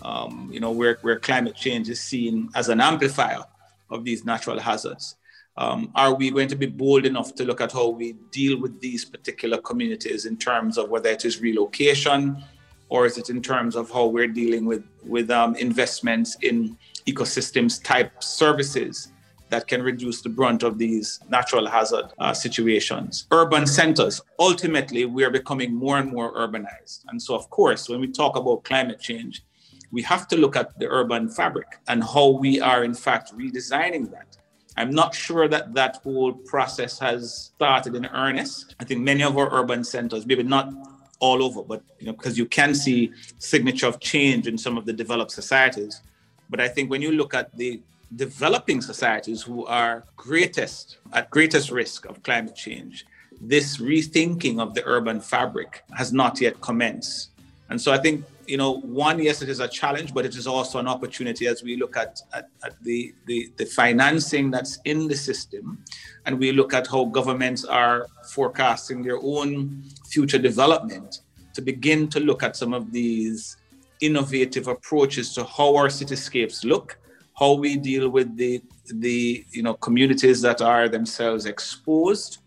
Um, 0.02 0.50
you 0.52 0.60
know 0.60 0.70
where 0.70 0.98
where 1.02 1.18
climate 1.18 1.56
change 1.56 1.88
is 1.88 2.00
seen 2.00 2.50
as 2.54 2.68
an 2.68 2.80
amplifier 2.80 3.44
of 3.90 4.04
these 4.04 4.24
natural 4.24 4.58
hazards. 4.58 5.16
Um, 5.56 5.90
are 5.94 6.14
we 6.14 6.30
going 6.30 6.48
to 6.48 6.56
be 6.56 6.66
bold 6.66 7.04
enough 7.04 7.34
to 7.34 7.44
look 7.44 7.60
at 7.60 7.72
how 7.72 7.88
we 7.88 8.14
deal 8.30 8.58
with 8.60 8.80
these 8.80 9.04
particular 9.04 9.58
communities 9.58 10.24
in 10.24 10.36
terms 10.36 10.78
of 10.78 10.88
whether 10.88 11.10
it 11.10 11.24
is 11.24 11.40
relocation, 11.40 12.42
or 12.90 13.06
is 13.06 13.16
it 13.16 13.30
in 13.30 13.40
terms 13.40 13.76
of 13.76 13.90
how 13.90 14.06
we're 14.06 14.28
dealing 14.28 14.66
with 14.66 14.84
with 15.02 15.30
um, 15.30 15.54
investments 15.56 16.36
in 16.42 16.76
ecosystems 17.06 17.82
type 17.82 18.22
services 18.22 19.12
that 19.48 19.66
can 19.66 19.82
reduce 19.82 20.22
the 20.22 20.28
brunt 20.28 20.62
of 20.62 20.78
these 20.78 21.20
natural 21.28 21.66
hazard 21.66 22.06
uh, 22.18 22.32
situations. 22.32 23.26
Urban 23.32 23.66
centers, 23.66 24.20
ultimately, 24.38 25.04
we 25.04 25.24
are 25.24 25.30
becoming 25.30 25.74
more 25.74 25.98
and 25.98 26.10
more 26.12 26.32
urbanized. 26.34 27.00
And 27.08 27.20
so, 27.20 27.34
of 27.34 27.50
course, 27.50 27.88
when 27.88 28.00
we 28.00 28.06
talk 28.06 28.36
about 28.36 28.62
climate 28.64 29.00
change, 29.00 29.42
we 29.90 30.02
have 30.02 30.28
to 30.28 30.36
look 30.36 30.54
at 30.54 30.78
the 30.78 30.86
urban 30.88 31.28
fabric 31.28 31.66
and 31.88 32.02
how 32.02 32.28
we 32.28 32.60
are, 32.60 32.84
in 32.84 32.94
fact, 32.94 33.36
redesigning 33.36 34.10
that. 34.12 34.36
I'm 34.76 34.90
not 34.90 35.14
sure 35.14 35.48
that 35.48 35.74
that 35.74 35.96
whole 36.04 36.32
process 36.32 36.98
has 37.00 37.50
started 37.56 37.96
in 37.96 38.06
earnest. 38.06 38.76
I 38.78 38.84
think 38.84 39.00
many 39.00 39.24
of 39.24 39.36
our 39.36 39.52
urban 39.52 39.82
centers, 39.82 40.26
maybe 40.26 40.44
not 40.44 40.72
all 41.20 41.42
over, 41.42 41.62
but 41.62 41.82
you 41.98 42.06
know, 42.06 42.12
because 42.12 42.36
you 42.36 42.46
can 42.46 42.74
see 42.74 43.12
signature 43.38 43.86
of 43.86 44.00
change 44.00 44.46
in 44.46 44.58
some 44.58 44.76
of 44.76 44.84
the 44.86 44.92
developed 44.92 45.30
societies. 45.30 46.00
But 46.48 46.60
I 46.60 46.68
think 46.68 46.90
when 46.90 47.00
you 47.00 47.12
look 47.12 47.34
at 47.34 47.56
the 47.56 47.80
developing 48.16 48.80
societies 48.80 49.42
who 49.42 49.64
are 49.66 50.04
greatest 50.16 50.98
at 51.12 51.30
greatest 51.30 51.70
risk 51.70 52.06
of 52.06 52.22
climate 52.22 52.56
change, 52.56 53.06
this 53.40 53.76
rethinking 53.78 54.60
of 54.60 54.74
the 54.74 54.82
urban 54.84 55.20
fabric 55.20 55.84
has 55.96 56.12
not 56.12 56.40
yet 56.40 56.60
commenced. 56.60 57.30
And 57.68 57.80
so 57.80 57.92
I 57.92 57.98
think, 57.98 58.24
you 58.50 58.56
know, 58.56 58.80
one, 58.80 59.22
yes, 59.22 59.42
it 59.42 59.48
is 59.48 59.60
a 59.60 59.68
challenge, 59.68 60.12
but 60.12 60.26
it 60.26 60.34
is 60.34 60.46
also 60.48 60.80
an 60.80 60.88
opportunity 60.88 61.46
as 61.46 61.62
we 61.62 61.76
look 61.76 61.96
at, 61.96 62.20
at, 62.32 62.48
at 62.64 62.74
the, 62.82 63.14
the, 63.26 63.48
the 63.56 63.64
financing 63.64 64.50
that's 64.50 64.80
in 64.84 65.06
the 65.06 65.14
system 65.14 65.84
and 66.26 66.36
we 66.36 66.50
look 66.50 66.74
at 66.74 66.88
how 66.88 67.04
governments 67.04 67.64
are 67.64 68.08
forecasting 68.34 69.02
their 69.02 69.18
own 69.22 69.84
future 70.08 70.38
development 70.38 71.20
to 71.54 71.62
begin 71.62 72.08
to 72.08 72.18
look 72.18 72.42
at 72.42 72.56
some 72.56 72.74
of 72.74 72.90
these 72.90 73.56
innovative 74.00 74.66
approaches 74.66 75.32
to 75.34 75.44
how 75.44 75.76
our 75.76 75.86
cityscapes 75.86 76.64
look, 76.64 76.98
how 77.38 77.52
we 77.52 77.76
deal 77.76 78.08
with 78.08 78.36
the 78.36 78.60
the 78.94 79.44
you 79.52 79.62
know 79.62 79.74
communities 79.74 80.42
that 80.42 80.60
are 80.60 80.88
themselves 80.88 81.46
exposed. 81.46 82.38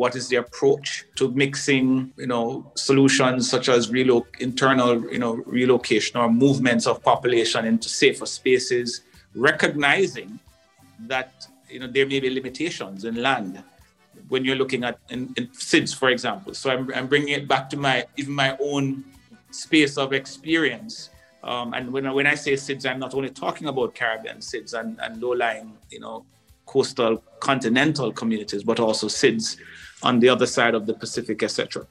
What 0.00 0.16
is 0.16 0.28
the 0.28 0.36
approach 0.36 1.04
to 1.16 1.30
mixing 1.42 2.10
you 2.16 2.26
know 2.32 2.46
solutions 2.74 3.50
such 3.54 3.68
as 3.68 3.90
relo- 3.90 4.24
internal 4.48 4.92
you 5.14 5.18
know 5.18 5.34
relocation 5.58 6.18
or 6.18 6.26
movements 6.32 6.86
of 6.86 7.02
population 7.02 7.66
into 7.66 7.90
safer 7.90 8.24
spaces, 8.24 9.02
recognizing 9.34 10.40
that 11.12 11.30
you 11.68 11.80
know 11.80 11.86
there 11.86 12.06
may 12.06 12.18
be 12.18 12.30
limitations 12.30 13.04
in 13.04 13.14
land 13.28 13.62
when 14.28 14.42
you're 14.42 14.60
looking 14.62 14.84
at 14.84 14.96
in, 15.10 15.20
in 15.36 15.48
SIDS, 15.48 15.94
for 15.94 16.08
example. 16.08 16.54
So 16.54 16.70
I'm, 16.70 16.90
I'm 16.94 17.06
bringing 17.06 17.34
it 17.38 17.46
back 17.46 17.68
to 17.72 17.76
my 17.76 18.06
even 18.16 18.32
my 18.32 18.56
own 18.58 19.04
space 19.50 19.98
of 19.98 20.14
experience. 20.14 21.10
Um, 21.44 21.74
and 21.74 21.92
when, 21.92 22.10
when 22.18 22.26
I 22.26 22.36
say 22.36 22.54
SIDS, 22.54 22.88
I'm 22.90 23.00
not 23.00 23.12
only 23.12 23.28
talking 23.28 23.66
about 23.68 23.94
Caribbean 23.94 24.38
SIDS 24.38 24.72
and, 24.80 24.98
and 25.02 25.20
low-lying, 25.22 25.76
you 25.90 26.00
know, 26.00 26.24
coastal 26.64 27.22
continental 27.40 28.12
communities, 28.12 28.62
but 28.62 28.78
also 28.80 29.08
SIDS 29.08 29.58
on 30.02 30.20
the 30.20 30.28
other 30.28 30.46
side 30.46 30.74
of 30.74 30.86
the 30.86 30.94
Pacific, 30.94 31.42
etc. 31.42 31.86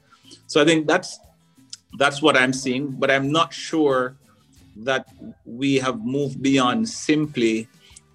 So 0.48 0.62
I 0.62 0.66
think 0.66 0.88
that's 0.88 1.20
that's 1.98 2.22
what 2.22 2.38
I'm 2.38 2.54
seeing, 2.54 2.92
but 2.92 3.10
I'm 3.10 3.32
not 3.32 3.54
sure 3.54 4.16
that 4.78 5.08
we 5.46 5.76
have 5.76 6.06
moved 6.06 6.42
beyond 6.42 6.88
simply 6.88 7.68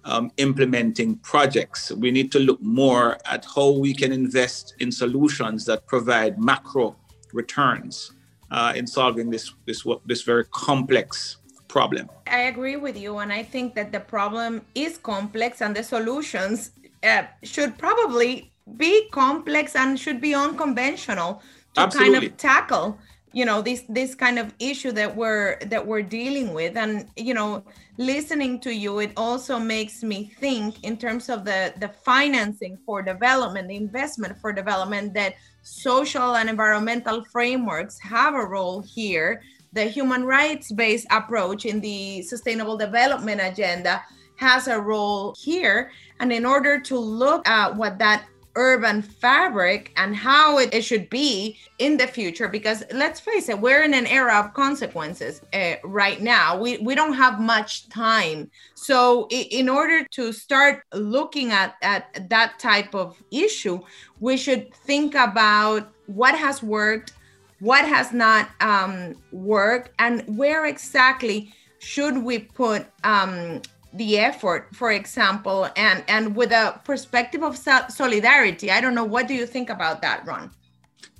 um, 0.05 0.31
implementing 0.37 1.17
projects. 1.17 1.91
We 1.91 2.11
need 2.11 2.31
to 2.31 2.39
look 2.39 2.61
more 2.61 3.17
at 3.25 3.45
how 3.55 3.71
we 3.71 3.93
can 3.93 4.11
invest 4.11 4.75
in 4.79 4.91
solutions 4.91 5.65
that 5.65 5.85
provide 5.87 6.39
macro 6.39 6.95
returns 7.33 8.13
uh, 8.51 8.73
in 8.75 8.87
solving 8.87 9.29
this 9.29 9.53
this 9.65 9.85
this 10.05 10.21
very 10.21 10.45
complex 10.51 11.37
problem. 11.67 12.09
I 12.27 12.41
agree 12.53 12.77
with 12.77 12.97
you, 12.97 13.17
and 13.17 13.33
I 13.33 13.43
think 13.43 13.75
that 13.75 13.91
the 13.91 13.99
problem 13.99 14.61
is 14.75 14.97
complex, 14.97 15.61
and 15.61 15.75
the 15.75 15.83
solutions 15.83 16.71
uh, 17.03 17.23
should 17.43 17.77
probably 17.77 18.51
be 18.77 19.07
complex 19.09 19.75
and 19.75 19.99
should 19.99 20.19
be 20.19 20.33
unconventional 20.33 21.41
to 21.75 21.81
Absolutely. 21.81 22.13
kind 22.13 22.25
of 22.25 22.37
tackle 22.37 22.99
you 23.35 23.43
know 23.43 23.61
this 23.61 23.83
this 23.89 24.15
kind 24.15 24.39
of 24.39 24.53
issue 24.59 24.93
that 24.93 25.13
we're 25.13 25.59
that 25.65 25.85
we're 25.85 26.01
dealing 26.01 26.53
with. 26.53 26.77
And 26.77 27.09
you 27.17 27.33
know 27.33 27.65
listening 27.97 28.61
to 28.61 28.73
you 28.73 28.99
it 28.99 29.11
also 29.17 29.59
makes 29.59 30.03
me 30.03 30.31
think 30.39 30.81
in 30.85 30.95
terms 30.95 31.27
of 31.27 31.43
the 31.43 31.73
the 31.81 31.89
financing 31.89 32.77
for 32.85 33.01
development 33.01 33.67
the 33.67 33.75
investment 33.75 34.37
for 34.39 34.53
development 34.53 35.13
that 35.15 35.35
social 35.63 36.35
and 36.37 36.49
environmental 36.49 37.25
frameworks 37.25 37.99
have 37.99 38.35
a 38.35 38.45
role 38.45 38.81
here. 38.81 39.41
The 39.73 39.83
human 39.83 40.23
rights 40.23 40.71
based 40.71 41.05
approach 41.11 41.65
in 41.65 41.81
the 41.81 42.21
sustainable 42.21 42.77
development 42.77 43.41
agenda 43.43 44.01
has 44.37 44.69
a 44.69 44.79
role 44.79 45.35
here. 45.37 45.91
And 46.21 46.31
in 46.31 46.45
order 46.45 46.79
to 46.79 46.97
look 46.97 47.45
at 47.45 47.75
what 47.75 47.99
that 47.99 48.25
urban 48.55 49.01
fabric 49.01 49.91
and 49.97 50.15
how 50.15 50.57
it, 50.57 50.73
it, 50.73 50.83
should 50.83 51.09
be 51.09 51.57
in 51.79 51.97
the 51.97 52.07
future 52.07 52.47
because 52.47 52.83
let's 52.93 53.19
face 53.19 53.49
it 53.49 53.59
we're 53.59 53.83
in 53.83 53.93
an 53.93 54.07
era 54.07 54.39
of 54.39 54.53
consequences 54.53 55.41
uh, 55.53 55.75
right 55.83 56.21
now. 56.21 56.57
We, 56.57 56.77
we 56.77 56.95
don't 56.95 57.13
have 57.13 57.39
much 57.39 57.89
time. 57.89 58.49
So 58.75 59.27
in 59.29 59.67
order 59.67 60.05
to 60.11 60.31
start 60.31 60.83
looking 60.93 61.51
at, 61.51 61.75
at 61.81 62.29
that 62.29 62.59
type 62.59 62.95
of 62.95 63.21
issue 63.31 63.79
we 64.19 64.37
should 64.37 64.73
think 64.73 65.15
about 65.15 65.91
what 66.07 66.35
has 66.35 66.63
worked 66.63 67.13
what 67.59 67.85
has 67.85 68.11
not 68.11 68.49
um, 68.59 69.15
worked 69.31 69.91
and 69.99 70.23
where 70.37 70.65
exactly 70.65 71.53
should 71.79 72.17
we 72.17 72.39
put 72.39 72.85
um, 73.03 73.61
the 73.97 74.17
effort 74.17 74.67
for 74.73 74.91
example 74.91 75.69
and 75.75 76.03
and 76.07 76.35
with 76.35 76.51
a 76.51 76.79
perspective 76.83 77.43
of 77.43 77.57
solidarity. 77.57 78.71
I 78.71 78.81
don't 78.81 78.95
know 78.95 79.05
what 79.05 79.27
do 79.27 79.33
you 79.33 79.45
think 79.45 79.69
about 79.69 80.01
that 80.01 80.25
ron? 80.25 80.51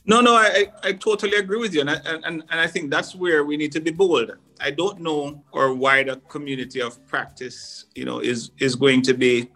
No 0.06 0.22
no 0.22 0.36
i 0.36 0.68
i 0.84 0.94
totally 0.94 1.38
agree 1.38 1.60
with 1.60 1.74
you 1.74 1.82
and 1.82 1.90
I, 1.90 1.98
and, 2.06 2.26
and 2.26 2.44
i 2.52 2.68
think 2.68 2.92
that's 2.92 3.16
where 3.16 3.44
we 3.44 3.58
need 3.58 3.72
to 3.74 3.82
be 3.82 3.92
bold. 3.92 4.32
I 4.60 4.72
don't 4.72 5.00
know 5.02 5.44
or 5.52 5.74
why 5.74 6.04
the 6.04 6.18
community 6.30 6.82
of 6.82 7.06
practice 7.08 7.86
you 7.96 8.06
know 8.06 8.20
is 8.20 8.52
is 8.60 8.76
going 8.76 9.02
to 9.04 9.14
be 9.14 9.50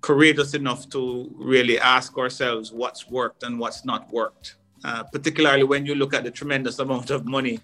courageous 0.00 0.52
enough 0.52 0.88
to 0.90 1.30
really 1.34 1.78
ask 1.78 2.18
ourselves 2.18 2.72
what's 2.72 3.08
worked 3.08 3.42
and 3.42 3.58
what's 3.58 3.84
not 3.86 4.12
worked. 4.12 4.56
Uh, 4.84 5.02
particularly 5.02 5.64
when 5.64 5.86
you 5.86 5.94
look 5.94 6.12
at 6.12 6.24
the 6.24 6.30
tremendous 6.30 6.78
amount 6.78 7.08
of 7.08 7.24
money 7.24 7.58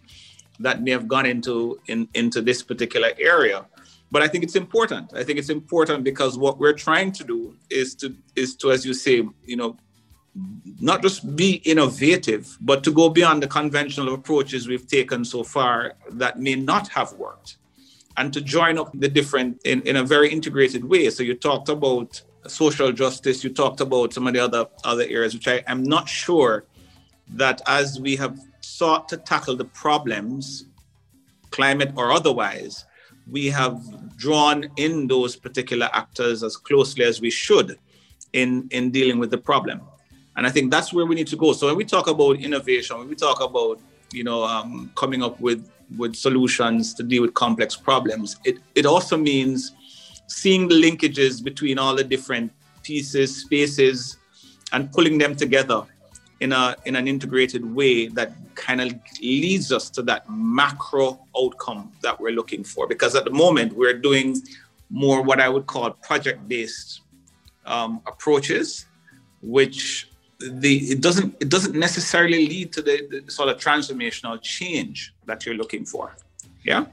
that 0.59 0.83
may 0.83 0.91
have 0.91 1.07
gone 1.07 1.27
into 1.27 1.79
in, 1.89 2.09
into 2.15 2.41
this 2.41 2.63
particular 2.63 3.11
area 3.19 3.67
but 4.11 4.23
I 4.23 4.29
think 4.29 4.45
it's 4.45 4.57
important. 4.57 5.13
I 5.15 5.23
think 5.25 5.39
it's 5.39 5.51
important 5.51 6.05
because 6.05 6.37
what 6.37 6.59
we're 6.59 6.73
trying 6.73 7.13
to 7.13 7.25
do 7.25 7.57
is 7.71 7.95
to 7.97 8.17
is 8.35 8.57
to, 8.57 8.73
as 8.73 8.85
you 8.85 8.95
say, 8.95 9.23
you 9.45 9.57
know, 9.57 9.77
not 10.81 11.03
just 11.03 11.37
be 11.37 11.55
innovative, 11.65 12.57
but 12.61 12.83
to 12.85 12.93
go 12.93 13.09
beyond 13.09 13.43
the 13.43 13.47
conventional 13.47 14.15
approaches 14.15 14.69
we've 14.69 14.87
taken 14.87 15.25
so 15.25 15.43
far 15.43 15.95
that 16.11 16.39
may 16.39 16.57
not 16.57 16.89
have 16.89 17.13
worked, 17.15 17.59
and 18.17 18.33
to 18.33 18.41
join 18.41 18.79
up 18.79 18.91
the 18.95 19.09
different 19.09 19.61
in, 19.65 19.83
in 19.83 19.97
a 19.97 20.05
very 20.05 20.31
integrated 20.31 20.85
way. 20.85 21.11
So 21.11 21.23
you 21.23 21.35
talked 21.35 21.69
about 21.69 22.21
social 22.47 22.91
justice, 22.93 23.45
you 23.45 23.51
talked 23.51 23.81
about 23.81 24.13
some 24.13 24.27
of 24.27 24.35
the 24.35 24.41
other 24.41 24.67
other 24.85 25.05
areas, 25.05 25.35
which 25.35 25.49
I 25.49 25.63
am 25.67 25.85
not 25.85 26.09
sure 26.09 26.65
that 27.35 27.63
as 27.67 28.01
we 28.01 28.17
have 28.17 28.39
sought 28.61 29.09
to 29.11 29.17
tackle 29.17 29.57
the 29.57 29.67
problems, 29.67 30.65
climate 31.51 31.93
or 31.97 32.11
otherwise, 32.13 32.87
we 33.31 33.47
have 33.47 33.81
drawn 34.17 34.67
in 34.77 35.07
those 35.07 35.37
particular 35.37 35.89
actors 35.93 36.43
as 36.43 36.57
closely 36.57 37.05
as 37.05 37.21
we 37.21 37.31
should 37.31 37.79
in, 38.33 38.69
in 38.71 38.91
dealing 38.91 39.19
with 39.19 39.31
the 39.31 39.39
problem. 39.39 39.81
And 40.37 40.47
I 40.47 40.51
think 40.51 40.71
that's 40.71 40.93
where 40.93 41.07
we 41.07 41.15
need 41.15 41.27
to 41.29 41.37
go. 41.37 41.53
So 41.53 41.67
when 41.67 41.77
we 41.77 41.85
talk 41.85 42.09
about 42.09 42.37
innovation, 42.37 42.99
when 42.99 43.09
we 43.09 43.15
talk 43.15 43.41
about 43.41 43.81
you 44.13 44.25
know 44.25 44.45
um, 44.45 44.91
coming 44.97 45.23
up 45.23 45.41
with 45.41 45.71
with 45.97 46.15
solutions 46.15 46.95
to 46.95 47.03
deal 47.03 47.23
with 47.23 47.35
complex 47.35 47.77
problems, 47.77 48.37
it, 48.45 48.59
it 48.75 48.87
also 48.87 49.17
means 49.17 49.73
seeing 50.29 50.69
the 50.69 50.75
linkages 50.75 51.43
between 51.43 51.79
all 51.79 51.97
the 51.97 52.05
different 52.05 52.53
pieces, 52.85 53.43
spaces, 53.43 54.19
and 54.73 54.93
pulling 54.93 55.19
them 55.19 55.35
together 55.35 55.83
in 56.41 56.53
a 56.53 56.75
in 56.87 56.97
an 56.97 57.07
integrated 57.07 57.65
way 57.75 58.09
that 58.09 58.33
kind 58.55 58.81
of 58.81 58.93
leads 59.21 59.71
us 59.73 59.91
to 59.91 60.03
that 60.03 60.29
macro 60.29 61.21
outcome 61.39 61.93
that 62.03 62.19
we're 62.19 62.33
looking 62.33 62.65
for. 62.65 62.87
Because 62.87 63.15
at 63.15 63.25
the 63.25 63.31
moment 63.31 63.75
we're 63.75 63.99
doing 63.99 64.37
more 64.89 65.23
what 65.23 65.41
I 65.41 65.49
would 65.49 65.67
call 65.67 65.91
project-based 65.91 67.03
um, 67.67 68.01
approaches, 68.07 68.87
which 69.43 70.09
the 70.39 70.79
it 70.91 71.01
doesn't 71.03 71.37
it 71.41 71.51
doesn't 71.51 71.75
necessarily 71.75 72.49
lead 72.49 72.73
to 72.73 72.83
the, 72.83 73.07
the 73.11 73.31
sort 73.31 73.49
of 73.51 73.59
transformational 73.59 74.41
change 74.43 75.15
that 75.27 75.45
you're 75.45 75.55
looking 75.55 75.85
for. 75.85 76.17
Yeah. 76.65 76.87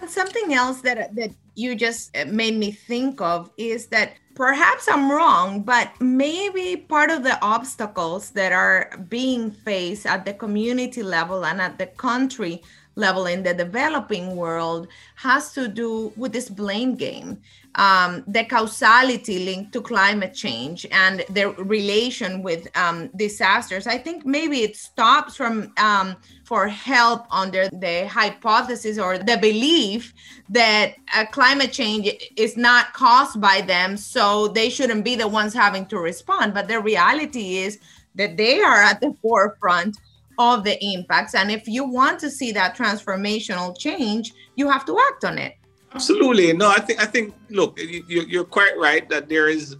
And 0.00 0.10
something 0.10 0.52
else 0.52 0.82
that 0.82 1.14
that 1.14 1.30
you 1.54 1.74
just 1.74 2.10
eh, 2.14 2.24
made 2.24 2.54
me 2.54 2.72
think 2.72 3.20
of 3.20 3.50
is 3.56 3.86
that 3.88 4.14
perhaps 4.34 4.88
I'm 4.88 5.10
wrong, 5.10 5.62
but 5.62 5.90
maybe 6.00 6.76
part 6.76 7.10
of 7.10 7.22
the 7.22 7.40
obstacles 7.42 8.30
that 8.30 8.52
are 8.52 8.90
being 9.08 9.50
faced 9.50 10.06
at 10.06 10.24
the 10.24 10.34
community 10.34 11.02
level 11.02 11.44
and 11.44 11.60
at 11.60 11.78
the 11.78 11.86
country 11.86 12.62
level 12.94 13.26
in 13.26 13.42
the 13.42 13.54
developing 13.54 14.36
world 14.36 14.88
has 15.16 15.52
to 15.54 15.68
do 15.68 16.12
with 16.16 16.32
this 16.32 16.48
blame 16.48 16.94
game 16.94 17.40
um, 17.76 18.22
the 18.26 18.44
causality 18.44 19.44
linked 19.44 19.72
to 19.72 19.80
climate 19.80 20.34
change 20.34 20.86
and 20.90 21.24
the 21.30 21.50
relation 21.52 22.42
with 22.42 22.68
um, 22.76 23.08
disasters. 23.16 23.86
I 23.86 23.96
think 23.96 24.26
maybe 24.26 24.62
it 24.62 24.76
stops 24.76 25.36
from 25.36 25.72
um, 25.78 26.16
for 26.44 26.68
help 26.68 27.26
under 27.30 27.68
the 27.68 28.06
hypothesis 28.08 28.98
or 28.98 29.16
the 29.16 29.38
belief 29.38 30.12
that 30.50 30.94
uh, 31.14 31.24
climate 31.26 31.72
change 31.72 32.10
is 32.36 32.56
not 32.56 32.92
caused 32.92 33.40
by 33.40 33.62
them, 33.62 33.96
so 33.96 34.48
they 34.48 34.68
shouldn't 34.68 35.04
be 35.04 35.16
the 35.16 35.28
ones 35.28 35.54
having 35.54 35.86
to 35.86 35.98
respond. 35.98 36.52
But 36.52 36.68
the 36.68 36.80
reality 36.80 37.58
is 37.58 37.78
that 38.16 38.36
they 38.36 38.60
are 38.60 38.82
at 38.82 39.00
the 39.00 39.16
forefront 39.22 39.96
of 40.38 40.64
the 40.64 40.82
impacts. 40.84 41.34
And 41.34 41.50
if 41.50 41.66
you 41.66 41.84
want 41.84 42.18
to 42.20 42.30
see 42.30 42.52
that 42.52 42.76
transformational 42.76 43.78
change, 43.78 44.32
you 44.56 44.68
have 44.68 44.84
to 44.86 44.98
act 44.98 45.24
on 45.24 45.38
it. 45.38 45.56
Absolutely. 45.94 46.52
No, 46.52 46.68
I 46.70 46.80
think 46.80 47.00
I 47.00 47.06
think 47.06 47.34
look, 47.50 47.78
you, 47.78 48.04
you're 48.08 48.44
quite 48.44 48.78
right 48.78 49.08
that 49.08 49.28
there 49.28 49.48
is. 49.48 49.76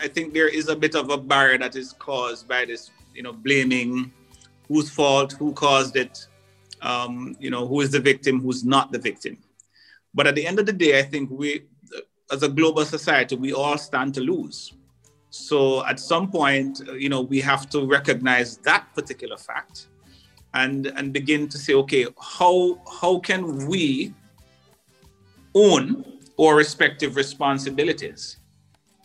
I 0.00 0.08
think 0.08 0.32
there 0.32 0.48
is 0.48 0.68
a 0.68 0.76
bit 0.76 0.94
of 0.94 1.10
a 1.10 1.18
barrier 1.18 1.58
that 1.58 1.74
is 1.74 1.92
caused 1.94 2.46
by 2.46 2.64
this, 2.64 2.90
you 3.14 3.22
know, 3.22 3.32
blaming 3.32 4.12
whose 4.68 4.88
fault, 4.90 5.32
who 5.32 5.52
caused 5.52 5.96
it, 5.96 6.26
um, 6.80 7.34
you 7.40 7.50
know, 7.50 7.66
who 7.66 7.80
is 7.80 7.90
the 7.90 7.98
victim, 7.98 8.40
who's 8.40 8.64
not 8.64 8.92
the 8.92 8.98
victim. 8.98 9.36
But 10.14 10.26
at 10.26 10.34
the 10.34 10.46
end 10.46 10.58
of 10.58 10.66
the 10.66 10.72
day, 10.72 10.98
I 10.98 11.02
think 11.02 11.30
we, 11.30 11.64
as 12.30 12.42
a 12.42 12.48
global 12.48 12.84
society, 12.84 13.36
we 13.36 13.52
all 13.52 13.78
stand 13.78 14.14
to 14.14 14.20
lose. 14.20 14.72
So 15.30 15.84
at 15.86 15.98
some 15.98 16.30
point, 16.30 16.82
you 16.96 17.08
know, 17.08 17.20
we 17.20 17.40
have 17.40 17.68
to 17.70 17.86
recognize 17.86 18.58
that 18.58 18.86
particular 18.94 19.36
fact 19.36 19.88
and 20.54 20.86
and 20.86 21.12
begin 21.12 21.48
to 21.48 21.58
say, 21.58 21.74
okay, 21.74 22.06
how 22.20 22.80
how 23.00 23.18
can 23.20 23.66
we 23.66 24.14
own 25.54 26.04
our 26.40 26.56
respective 26.56 27.16
responsibilities. 27.16 28.36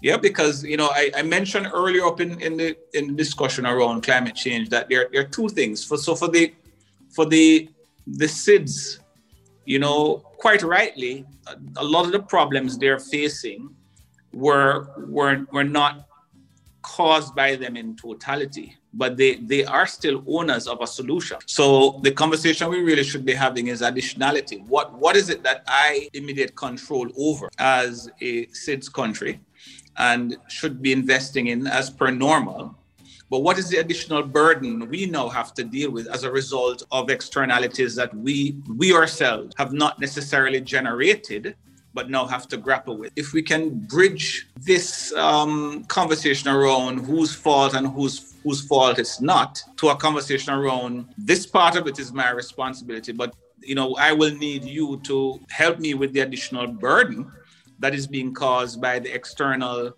Yeah, 0.01 0.17
because 0.17 0.63
you 0.63 0.77
know 0.77 0.89
I, 0.93 1.11
I 1.15 1.21
mentioned 1.21 1.67
earlier 1.73 2.05
up 2.05 2.21
in, 2.21 2.39
in 2.41 2.57
the 2.57 2.77
in 2.93 3.07
the 3.07 3.13
discussion 3.13 3.65
around 3.65 4.03
climate 4.03 4.35
change 4.35 4.69
that 4.69 4.89
there, 4.89 5.09
there 5.11 5.21
are 5.21 5.27
two 5.27 5.49
things. 5.49 5.83
For 5.83 5.97
so 5.97 6.15
for 6.15 6.27
the 6.27 6.53
for 7.09 7.25
the 7.25 7.69
the 8.05 8.25
SIDS, 8.25 8.99
you 9.65 9.79
know, 9.79 10.17
quite 10.37 10.61
rightly, 10.61 11.25
a, 11.47 11.55
a 11.77 11.83
lot 11.83 12.05
of 12.05 12.11
the 12.11 12.19
problems 12.19 12.77
they're 12.77 12.99
facing 12.99 13.73
were 14.33 14.87
were 15.07 15.45
were 15.51 15.63
not 15.63 16.07
caused 16.81 17.33
by 17.33 17.55
them 17.55 17.75
in 17.75 17.95
totality, 17.95 18.77
but 18.95 19.17
they, 19.17 19.35
they 19.35 19.65
are 19.65 19.85
still 19.85 20.23
owners 20.25 20.67
of 20.67 20.81
a 20.81 20.87
solution. 20.87 21.37
So 21.45 21.99
the 22.01 22.11
conversation 22.11 22.69
we 22.69 22.81
really 22.81 23.03
should 23.03 23.25
be 23.25 23.33
having 23.33 23.67
is 23.67 23.81
additionality. 23.81 24.65
What 24.67 24.93
what 24.97 25.15
is 25.15 25.29
it 25.29 25.43
that 25.43 25.63
I 25.67 26.09
immediate 26.13 26.55
control 26.55 27.07
over 27.17 27.49
as 27.59 28.09
a 28.21 28.45
SIDS 28.47 28.91
country 28.91 29.39
and 29.97 30.37
should 30.47 30.81
be 30.81 30.91
investing 30.93 31.47
in 31.47 31.67
as 31.67 31.89
per 31.89 32.09
normal? 32.09 32.75
But 33.29 33.39
what 33.39 33.57
is 33.57 33.69
the 33.69 33.77
additional 33.77 34.23
burden 34.23 34.87
we 34.87 35.07
now 35.07 35.27
have 35.29 35.53
to 35.55 35.63
deal 35.63 35.91
with 35.91 36.07
as 36.07 36.23
a 36.23 36.31
result 36.31 36.83
of 36.91 37.09
externalities 37.09 37.95
that 37.95 38.15
we 38.15 38.61
we 38.77 38.93
ourselves 38.93 39.53
have 39.57 39.73
not 39.73 39.99
necessarily 39.99 40.61
generated, 40.61 41.55
but 41.93 42.09
now 42.09 42.25
have 42.27 42.47
to 42.49 42.57
grapple 42.57 42.97
with? 42.97 43.11
If 43.15 43.33
we 43.33 43.41
can 43.41 43.79
bridge 43.87 44.47
this 44.61 45.11
um, 45.13 45.83
conversation 45.85 46.49
around 46.49 46.99
whose 46.99 47.33
fault 47.33 47.73
and 47.73 47.87
whose 47.87 48.34
whose 48.45 48.61
fault 48.65 48.99
it's 48.99 49.19
not 49.19 49.61
to 49.75 49.89
a 49.89 49.95
conversation 49.95 50.53
around 50.53 51.07
this 51.17 51.45
part 51.47 51.75
of 51.75 51.87
it 51.87 51.97
is 51.99 52.13
my 52.13 52.29
responsibility, 52.29 53.11
but 53.11 53.35
you 53.59 53.75
know 53.75 53.95
I 53.95 54.13
will 54.13 54.33
need 54.35 54.63
you 54.63 55.01
to 55.09 55.39
help 55.49 55.79
me 55.79 55.95
with 55.95 56.13
the 56.13 56.21
additional 56.21 56.67
burden 56.67 57.29
that 57.79 57.93
is 57.93 58.05
being 58.07 58.33
caused 58.33 58.79
by 58.79 58.99
the 58.99 59.11
external 59.13 59.93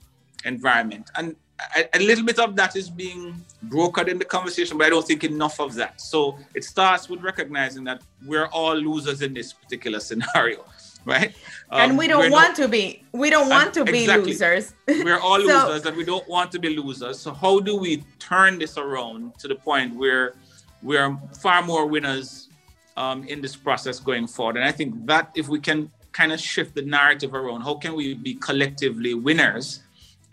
environment. 0.45 1.12
And 1.17 1.36
a, 1.75 1.97
a, 1.97 1.99
little 1.99 2.23
bit 2.23 2.39
of 2.39 2.55
that 2.55 2.75
is 2.75 2.89
being 2.89 3.43
brokered 3.67 4.07
in 4.07 4.17
the 4.17 4.25
conversation, 4.25 4.77
but 4.77 4.88
I 4.88 4.89
don't 4.91 5.05
think 5.05 5.23
enough 5.23 5.60
of 5.60 5.75
that. 5.75 5.99
So 5.99 6.38
it 6.55 6.63
starts 6.63 7.10
with 7.10 7.21
recognizing 7.21 7.83
that 7.83 8.01
we're 8.25 8.47
all 8.47 8.75
losers 8.75 9.21
in 9.21 9.33
this 9.33 9.53
particular 9.53 9.99
scenario, 9.99 10.65
right? 11.08 11.34
Um, 11.72 11.82
and 11.82 11.98
we 11.98 12.08
don't 12.08 12.32
want 12.32 12.50
not, 12.50 12.56
to 12.58 12.67
be. 12.67 13.04
We 13.12 13.30
don't 13.30 13.50
want 13.50 13.74
to 13.76 13.86
be 13.86 14.02
exactly. 14.02 14.32
losers. 14.32 14.74
we're 14.88 15.20
all 15.20 15.39
so, 15.46 15.46
losers, 15.46 15.86
and 15.86 15.98
we 15.98 16.04
don't 16.04 16.28
want 16.28 16.52
to 16.52 16.60
be 16.60 16.78
losers. 16.78 17.20
So 17.20 17.34
how 17.34 17.60
do 17.60 17.76
we 17.78 18.04
turn 18.20 18.60
this 18.60 18.78
around 18.78 19.39
to 19.39 19.48
the 19.48 19.56
point 19.56 19.96
where 19.96 20.36
we 20.84 20.98
are 20.98 21.17
far 21.41 21.63
more 21.63 21.88
winners 21.88 22.50
um, 22.96 23.24
in 23.24 23.41
this 23.41 23.56
process 23.56 24.00
going 24.00 24.28
forward? 24.28 24.58
And 24.58 24.65
I 24.65 24.72
think 24.72 25.08
that 25.08 25.32
if 25.36 25.48
we 25.48 25.60
can 25.60 25.91
kind 26.12 26.32
of 26.32 26.39
shift 26.39 26.76
the 26.76 26.84
narrative 26.84 27.34
around, 27.34 27.62
how 27.62 27.76
can 27.76 27.96
we 27.96 28.13
be 28.13 28.36
collectively 28.36 29.13
winners? 29.13 29.82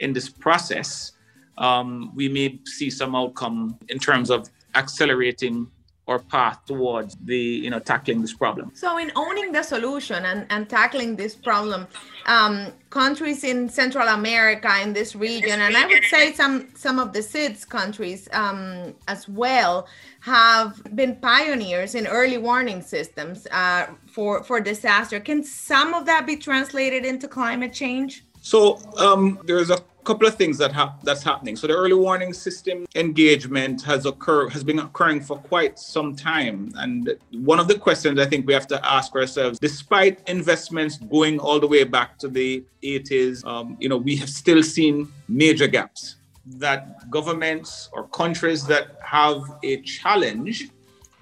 in 0.00 0.12
this 0.12 0.28
process 0.28 1.12
um, 1.58 2.12
we 2.14 2.28
may 2.28 2.58
see 2.64 2.90
some 2.90 3.14
outcome 3.14 3.78
in 3.88 3.98
terms 3.98 4.30
of 4.30 4.48
accelerating 4.74 5.70
our 6.06 6.18
path 6.18 6.64
towards 6.66 7.16
the 7.24 7.36
you 7.36 7.70
know 7.70 7.78
tackling 7.78 8.20
this 8.20 8.34
problem? 8.34 8.70
So 8.74 8.98
in 8.98 9.10
owning 9.16 9.52
the 9.52 9.62
solution 9.62 10.24
and, 10.24 10.46
and 10.50 10.68
tackling 10.68 11.16
this 11.16 11.34
problem 11.34 11.86
um, 12.26 12.72
countries 12.90 13.42
in 13.44 13.68
central 13.68 14.06
america 14.06 14.70
in 14.80 14.92
this 14.92 15.16
region 15.16 15.60
and 15.60 15.76
i 15.76 15.84
would 15.84 16.04
say 16.04 16.32
some 16.32 16.68
some 16.76 17.00
of 17.00 17.12
the 17.12 17.18
sids 17.18 17.68
countries 17.68 18.28
um, 18.32 18.94
as 19.08 19.28
well 19.28 19.88
have 20.24 20.80
been 20.96 21.16
pioneers 21.16 21.94
in 21.94 22.06
early 22.06 22.38
warning 22.38 22.80
systems 22.80 23.46
uh, 23.50 23.86
for 24.06 24.42
for 24.42 24.58
disaster. 24.58 25.20
Can 25.20 25.44
some 25.44 25.92
of 25.92 26.06
that 26.06 26.26
be 26.26 26.36
translated 26.36 27.04
into 27.04 27.28
climate 27.28 27.74
change? 27.74 28.24
So 28.40 28.78
um, 28.96 29.38
there's 29.44 29.68
a 29.68 29.78
couple 30.04 30.26
of 30.26 30.34
things 30.36 30.58
that 30.58 30.72
ha- 30.72 30.94
that's 31.02 31.22
happening. 31.22 31.56
So 31.56 31.66
the 31.66 31.74
early 31.74 31.94
warning 31.94 32.32
system 32.32 32.86
engagement 32.94 33.82
has 33.82 34.06
occurred 34.06 34.50
has 34.52 34.62
been 34.62 34.78
occurring 34.78 35.20
for 35.22 35.36
quite 35.38 35.78
some 35.78 36.14
time, 36.14 36.72
and 36.76 37.16
one 37.32 37.58
of 37.58 37.68
the 37.68 37.78
questions 37.78 38.18
I 38.20 38.26
think 38.26 38.46
we 38.46 38.52
have 38.52 38.66
to 38.68 38.78
ask 38.86 39.14
ourselves, 39.14 39.58
despite 39.58 40.26
investments 40.28 40.98
going 40.98 41.38
all 41.38 41.58
the 41.58 41.66
way 41.66 41.84
back 41.84 42.18
to 42.18 42.28
the 42.28 42.64
80s, 42.82 43.44
um, 43.46 43.76
you 43.80 43.88
know, 43.88 43.96
we 43.96 44.16
have 44.16 44.28
still 44.28 44.62
seen 44.62 45.08
major 45.28 45.66
gaps 45.66 46.16
that 46.46 47.10
governments 47.10 47.88
or 47.92 48.06
countries 48.08 48.66
that 48.66 48.98
have 49.02 49.40
a 49.62 49.80
challenge 49.82 50.68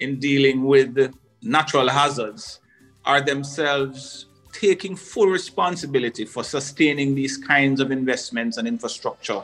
in 0.01 0.19
dealing 0.19 0.65
with 0.65 1.15
natural 1.43 1.89
hazards 1.89 2.61
are 3.05 3.21
themselves 3.21 4.27
taking 4.53 4.95
full 4.95 5.27
responsibility 5.27 6.25
for 6.25 6.45
sustaining 6.45 7.15
these 7.15 7.37
kinds 7.37 7.81
of 7.81 7.91
investments 7.91 8.59
and 8.59 8.69
infrastructure 8.69 9.43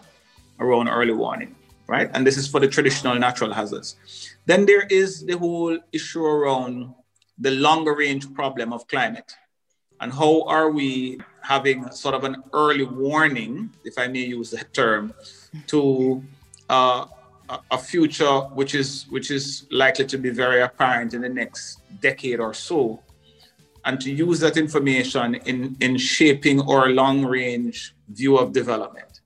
around 0.61 0.89
early 0.89 1.13
warning, 1.13 1.55
right? 1.87 2.11
And 2.15 2.27
this 2.27 2.37
is 2.37 2.47
for 2.47 2.61
the 2.61 2.69
traditional 2.69 3.15
natural 3.15 3.53
hazards. 3.53 3.97
Then 4.47 4.67
there 4.67 4.87
is 4.91 5.25
the 5.25 5.39
whole 5.39 5.79
issue 5.93 6.25
around 6.25 6.95
the 7.39 7.53
longer 7.53 7.95
range 7.95 8.33
problem 8.35 8.73
of 8.73 8.87
climate. 8.89 9.33
And 10.01 10.13
how 10.13 10.43
are 10.43 10.71
we 10.71 11.21
having 11.43 11.91
sort 11.91 12.15
of 12.15 12.25
an 12.25 12.37
early 12.53 12.85
warning, 12.85 13.71
if 13.85 13.99
I 13.99 14.07
may 14.07 14.21
use 14.21 14.51
that 14.51 14.73
term, 14.73 15.15
to 15.69 16.23
uh, 16.69 17.07
a 17.71 17.79
future 17.79 18.41
which 18.53 18.75
is 18.75 19.07
which 19.09 19.31
is 19.31 19.67
likely 19.71 20.05
to 20.05 20.19
be 20.19 20.29
very 20.29 20.61
apparent 20.61 21.15
in 21.15 21.23
the 21.23 21.29
next 21.29 21.81
decade 22.01 22.41
or 22.41 22.53
so 22.53 23.03
and 23.85 24.01
to 24.01 24.13
use 24.13 24.41
that 24.41 24.57
information 24.57 25.37
in, 25.47 25.77
in 25.81 25.97
shaping 25.97 26.61
our 26.63 26.91
long 26.91 27.25
range 27.25 27.95
view 28.09 28.37
of 28.37 28.53
development. 28.53 29.21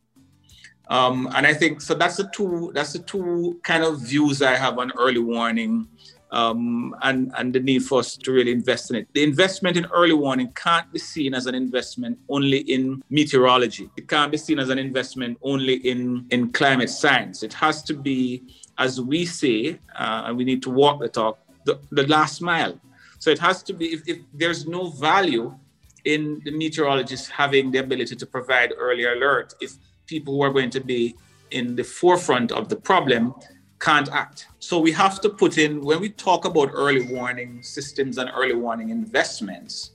Um, 0.89 1.29
and 1.35 1.47
I 1.47 1.55
think 1.55 1.81
so 1.81 1.95
that's 1.95 2.17
the 2.17 2.29
two 2.35 2.71
that's 2.75 2.93
the 2.93 2.99
two 2.99 3.59
kind 3.63 3.83
of 3.83 4.01
views 4.01 4.43
I 4.43 4.57
have 4.57 4.79
on 4.79 4.93
early 4.99 5.21
warning 5.21 5.89
um, 6.33 6.97
and, 7.03 7.33
and 7.37 7.53
the 7.53 7.61
need 7.61 7.85
for 7.85 8.01
us 8.01 8.17
to 8.17 8.33
really 8.33 8.53
invest 8.53 8.91
in 8.91 8.97
it. 8.97 9.09
The 9.13 9.23
investment 9.23 9.77
in 9.77 9.85
early 9.87 10.15
warning 10.15 10.51
can't 10.55 10.91
be 10.91 10.99
seen 10.99 11.35
as 11.35 11.47
an 11.47 11.55
investment 11.55 12.19
only 12.29 12.59
in 12.61 13.03
meteorology. 13.11 13.91
It 13.97 14.09
can't 14.09 14.33
be 14.33 14.39
seen 14.39 14.59
as 14.59 14.71
an 14.71 14.79
investment 14.79 15.39
only 15.43 15.75
in, 15.75 16.27
in 16.31 16.51
climate 16.51 16.91
science. 16.91 17.43
It 17.43 17.53
has 17.53 17.83
to 17.85 17.95
be, 17.95 18.43
as 18.79 19.01
we 19.01 19.27
say, 19.27 19.79
uh, 19.95 20.25
and 20.27 20.37
we 20.37 20.45
need 20.45 20.63
to 20.63 20.71
walk 20.71 21.01
the 21.01 21.09
talk, 21.09 21.39
the, 21.67 21.79
the 21.91 22.07
last 22.07 22.41
mile. 22.41 22.81
So 23.23 23.31
it 23.31 23.39
has 23.39 23.63
to 23.63 23.73
be, 23.73 23.93
if, 23.93 24.03
if 24.09 24.19
there's 24.35 24.67
no 24.67 24.89
value 24.89 25.57
in 26.05 26.43
the 26.45 26.51
meteorologists 26.51 27.29
having 27.29 27.71
the 27.71 27.79
ability 27.79 28.17
to 28.17 28.27
provide 28.27 28.75
early 28.77 29.05
alert, 29.05 29.55
if 29.61 29.75
people 30.07 30.35
who 30.35 30.43
are 30.43 30.51
going 30.51 30.71
to 30.71 30.81
be 30.81 31.15
in 31.53 31.77
the 31.77 31.85
forefront 31.85 32.51
of 32.51 32.69
the 32.69 32.75
problem 32.75 33.33
can't 33.79 34.09
act. 34.11 34.49
So 34.59 34.81
we 34.81 34.91
have 34.91 35.21
to 35.21 35.29
put 35.29 35.57
in, 35.57 35.83
when 35.83 36.01
we 36.01 36.09
talk 36.09 36.47
about 36.47 36.71
early 36.75 37.07
warning 37.15 37.63
systems 37.63 38.19
and 38.19 38.29
early 38.35 38.57
warning 38.57 38.91
investments, 38.91 39.93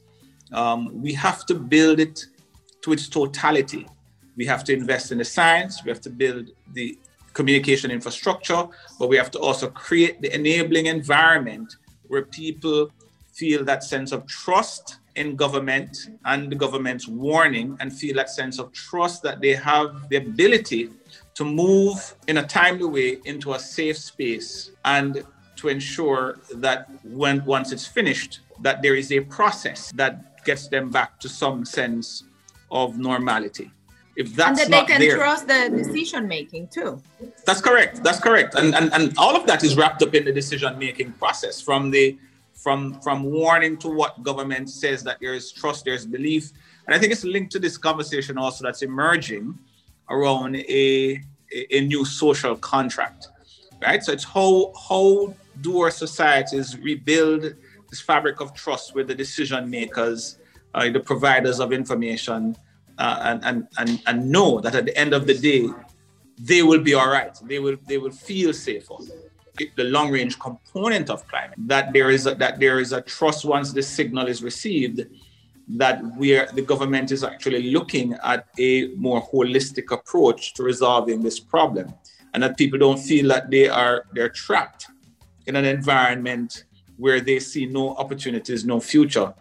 um, 0.53 0.89
we 0.93 1.11
have 1.11 1.45
to 1.47 1.53
build 1.53 1.99
it 1.99 2.25
to 2.83 2.93
its 2.93 3.09
totality. 3.09 3.85
We 4.37 4.45
have 4.45 4.63
to 4.63 4.73
invest 4.73 5.11
in 5.11 5.17
the 5.17 5.25
science, 5.25 5.83
we 5.83 5.89
have 5.89 5.99
to 6.07 6.09
build 6.09 6.51
the 6.71 6.97
communication 7.33 7.91
infrastructure, 7.91 8.69
but 8.97 9.09
we 9.09 9.17
have 9.17 9.31
to 9.31 9.39
also 9.39 9.69
create 9.69 10.21
the 10.21 10.33
enabling 10.33 10.85
environment 10.85 11.75
where 12.07 12.23
people 12.23 12.89
feel 13.37 13.63
that 13.63 13.83
sense 13.83 14.11
of 14.11 14.25
trust 14.25 14.97
in 15.15 15.35
government 15.35 16.09
and 16.25 16.51
the 16.51 16.55
government's 16.55 17.07
warning 17.07 17.77
and 17.79 17.93
feel 17.93 18.15
that 18.15 18.29
sense 18.29 18.59
of 18.59 18.71
trust 18.73 19.21
that 19.21 19.39
they 19.41 19.53
have 19.53 20.09
the 20.09 20.17
ability 20.17 20.89
to 21.35 21.45
move 21.45 22.15
in 22.27 22.37
a 22.37 22.43
timely 22.43 22.85
way 22.85 23.17
into 23.25 23.53
a 23.53 23.59
safe 23.59 23.97
space 23.97 24.71
and 24.85 25.23
to 25.55 25.69
ensure 25.69 26.39
that 26.55 26.89
when 27.03 27.43
once 27.45 27.71
it's 27.71 27.85
finished 27.85 28.39
that 28.61 28.81
there 28.81 28.95
is 28.95 29.11
a 29.11 29.19
process 29.21 29.91
that 29.93 30.43
gets 30.43 30.67
them 30.67 30.89
back 30.89 31.19
to 31.19 31.29
some 31.29 31.63
sense 31.65 32.23
of 32.71 32.97
normality. 32.97 33.71
If 34.15 34.35
that's 34.35 34.61
and 34.61 34.73
that 34.73 34.87
they 34.87 34.93
can 34.93 35.01
there, 35.01 35.17
trust 35.17 35.47
the 35.47 35.69
decision 35.69 36.27
making 36.27 36.69
too. 36.69 36.99
That's 37.45 37.61
correct. 37.61 38.03
That's 38.03 38.19
correct. 38.19 38.55
And, 38.55 38.73
and 38.73 38.91
and 38.91 39.15
all 39.17 39.35
of 39.35 39.45
that 39.45 39.63
is 39.63 39.77
wrapped 39.77 40.01
up 40.01 40.15
in 40.15 40.25
the 40.25 40.31
decision 40.31 40.79
making 40.79 41.11
process 41.13 41.61
from 41.61 41.91
the 41.91 42.17
from 42.57 42.99
from 43.01 43.23
warning 43.23 43.77
to 43.77 43.87
what 43.87 44.21
government 44.23 44.69
says 44.69 45.03
that 45.03 45.17
there 45.21 45.33
is 45.33 45.51
trust, 45.51 45.85
there's 45.85 46.05
belief. 46.05 46.51
And 46.85 46.95
I 46.95 46.99
think 46.99 47.11
it's 47.11 47.23
linked 47.23 47.51
to 47.53 47.59
this 47.59 47.77
conversation 47.77 48.37
also 48.37 48.63
that's 48.63 48.81
emerging 48.81 49.57
around 50.09 50.55
a, 50.55 51.21
a, 51.71 51.81
new 51.81 52.05
social 52.05 52.55
contract. 52.55 53.27
Right? 53.81 54.03
So 54.03 54.11
it's 54.11 54.23
how 54.23 54.73
how 54.89 55.35
do 55.61 55.81
our 55.81 55.91
societies 55.91 56.77
rebuild 56.79 57.53
this 57.89 58.01
fabric 58.01 58.41
of 58.41 58.53
trust 58.53 58.95
with 58.95 59.07
the 59.07 59.15
decision 59.15 59.69
makers, 59.69 60.39
uh, 60.73 60.89
the 60.89 60.99
providers 60.99 61.59
of 61.59 61.71
information, 61.71 62.55
uh, 62.97 63.19
and, 63.21 63.45
and, 63.45 63.67
and, 63.77 64.01
and 64.07 64.31
know 64.31 64.59
that 64.59 64.75
at 64.75 64.85
the 64.85 64.97
end 64.97 65.13
of 65.13 65.27
the 65.27 65.37
day, 65.37 65.69
they 66.39 66.63
will 66.63 66.81
be 66.81 66.93
all 66.93 67.09
right. 67.09 67.37
They 67.43 67.59
will 67.59 67.77
they 67.87 67.97
will 67.97 68.11
feel 68.11 68.53
safer 68.53 68.95
the 69.75 69.83
long 69.83 70.11
range 70.11 70.39
component 70.39 71.09
of 71.09 71.27
climate 71.27 71.57
that 71.57 71.93
there 71.93 72.09
is 72.09 72.27
a, 72.27 72.35
that 72.35 72.59
there 72.59 72.79
is 72.79 72.93
a 72.93 73.01
trust 73.01 73.45
once 73.45 73.73
the 73.73 73.81
signal 73.83 74.27
is 74.27 74.43
received 74.43 75.05
that 75.67 76.01
where 76.15 76.47
the 76.53 76.61
government 76.61 77.11
is 77.11 77.23
actually 77.23 77.71
looking 77.71 78.13
at 78.23 78.47
a 78.57 78.87
more 78.95 79.21
holistic 79.21 79.91
approach 79.91 80.53
to 80.53 80.63
resolving 80.63 81.21
this 81.21 81.39
problem 81.39 81.93
and 82.33 82.43
that 82.43 82.57
people 82.57 82.79
don't 82.79 82.99
feel 82.99 83.27
that 83.27 83.49
they 83.49 83.67
are 83.67 84.05
they're 84.13 84.29
trapped 84.29 84.87
in 85.47 85.55
an 85.55 85.65
environment 85.65 86.65
where 86.97 87.19
they 87.19 87.39
see 87.39 87.65
no 87.65 87.95
opportunities 87.95 88.65
no 88.65 88.79
future. 88.79 89.33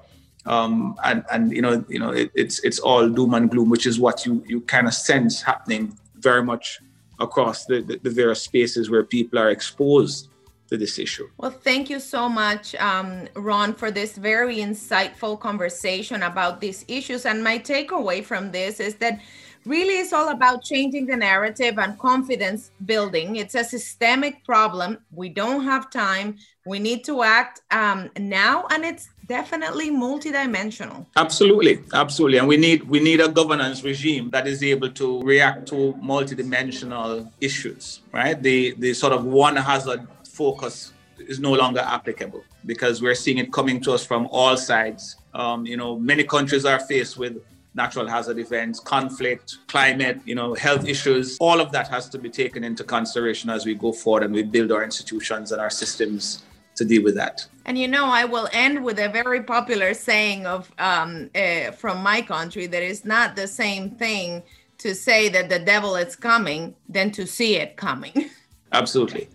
Um, 0.47 0.97
and 1.05 1.25
and 1.33 1.53
you 1.53 1.61
know 1.61 1.85
you 1.89 1.99
know 1.99 2.11
it, 2.11 2.31
it's 2.35 2.61
it's 2.61 2.79
all 2.79 3.09
doom 3.09 3.35
and 3.35 3.51
gloom 3.51 3.69
which 3.69 3.85
is 3.85 3.99
what 3.99 4.25
you 4.25 4.45
you 4.47 4.61
kind 4.61 4.87
of 4.87 4.95
sense 4.95 5.43
happening 5.43 5.99
very 6.15 6.43
much 6.43 6.81
across 7.19 7.65
the, 7.67 7.81
the, 7.83 7.99
the 8.03 8.11
various 8.11 8.43
spaces 8.43 8.91
where 8.91 9.05
people 9.05 9.39
are 9.39 9.51
exposed 9.51 10.29
to 10.69 10.77
this 10.77 10.99
issue. 10.99 11.29
Well, 11.39 11.51
thank 11.51 11.89
you 11.89 12.01
so 12.01 12.29
much, 12.29 12.75
um, 12.77 13.29
Ron, 13.35 13.73
for 13.73 13.91
this 13.91 14.17
very 14.17 14.57
insightful 14.57 15.39
conversation 15.39 16.23
about 16.25 16.61
these 16.61 16.85
issues. 16.89 17.25
And 17.25 17.43
my 17.43 17.59
takeaway 17.59 18.25
from 18.25 18.51
this 18.51 18.81
is 18.81 18.97
that 18.97 19.21
really 19.65 19.95
it's 19.99 20.13
all 20.13 20.31
about 20.31 20.63
changing 20.63 21.07
the 21.07 21.17
narrative 21.17 21.79
and 21.79 21.99
confidence 21.99 22.73
building. 22.85 23.37
It's 23.37 23.55
a 23.55 23.65
systemic 23.65 24.45
problem. 24.45 24.99
We 25.13 25.29
don't 25.29 25.65
have 25.65 25.91
time. 25.91 26.37
We 26.67 26.79
need 26.79 27.05
to 27.05 27.23
act 27.23 27.61
um, 27.71 28.11
now, 28.19 28.67
and 28.71 28.85
it's 28.85 29.09
definitely 29.27 29.91
multidimensional. 29.91 31.07
Absolutely, 31.17 31.83
absolutely, 31.93 32.39
and 32.39 32.49
we 32.49 32.57
need 32.57 32.83
we 32.85 33.01
need 33.01 33.21
a 33.21 33.29
governance 33.29 33.83
regime 33.83 34.31
that 34.31 34.47
is 34.47 34.62
able 34.62 34.91
to 34.91 35.23
react 35.23 35.67
to 35.69 35.95
multidimensional 36.03 37.31
issues. 37.41 38.01
Right, 38.12 38.41
the 38.41 38.75
the 38.79 38.95
sort 38.95 39.12
of 39.12 39.25
one 39.25 39.57
hazard 39.57 40.07
focus 40.29 40.93
is 41.19 41.41
no 41.41 41.53
longer 41.53 41.81
applicable 41.81 42.45
because 42.67 43.01
we're 43.01 43.15
seeing 43.15 43.39
it 43.39 43.53
coming 43.53 43.81
to 43.81 43.93
us 43.93 44.05
from 44.05 44.29
all 44.31 44.57
sides. 44.57 45.17
Um, 45.35 45.67
you 45.67 45.77
know, 45.77 45.99
many 45.99 46.25
countries 46.25 46.65
are 46.65 46.81
faced 46.81 47.17
with 47.17 47.39
natural 47.75 48.09
hazard 48.09 48.39
events, 48.39 48.81
conflict, 48.81 49.59
climate, 49.69 50.19
you 50.25 50.35
know, 50.35 50.55
health 50.55 50.89
issues. 50.89 51.37
All 51.39 51.61
of 51.61 51.71
that 51.73 51.89
has 51.89 52.09
to 52.09 52.19
be 52.19 52.31
taken 52.31 52.65
into 52.65 52.83
consideration 52.83 53.51
as 53.51 53.67
we 53.67 53.75
go 53.75 53.93
forward 53.93 54.23
and 54.25 54.33
we 54.33 54.43
build 54.43 54.73
our 54.73 54.83
institutions 54.83 55.53
and 55.53 55.61
our 55.61 55.71
systems 55.71 56.43
to 56.77 56.85
deal 56.85 57.03
with 57.03 57.15
that. 57.17 57.47
And 57.65 57.79
you 57.79 57.89
know, 57.89 58.07
I 58.07 58.25
will 58.25 58.49
end 58.53 58.85
with 58.85 58.99
a 58.99 59.09
very 59.09 59.43
popular 59.43 59.95
saying 59.95 60.47
of 60.47 60.71
um, 60.79 61.31
uh, 61.35 61.73
from 61.73 62.03
my 62.03 62.23
country 62.23 62.67
that 62.67 62.83
is 62.83 63.05
not 63.05 63.37
the 63.37 63.49
same 63.49 63.91
thing 63.91 64.43
to 64.79 64.95
say 64.95 65.29
that 65.31 65.49
the 65.49 65.59
devil 65.59 65.97
is 65.97 66.15
coming 66.17 66.75
than 66.89 67.11
to 67.12 67.27
see 67.27 67.57
it 67.57 67.77
coming. 67.77 68.31
Absolutely, 68.73 69.29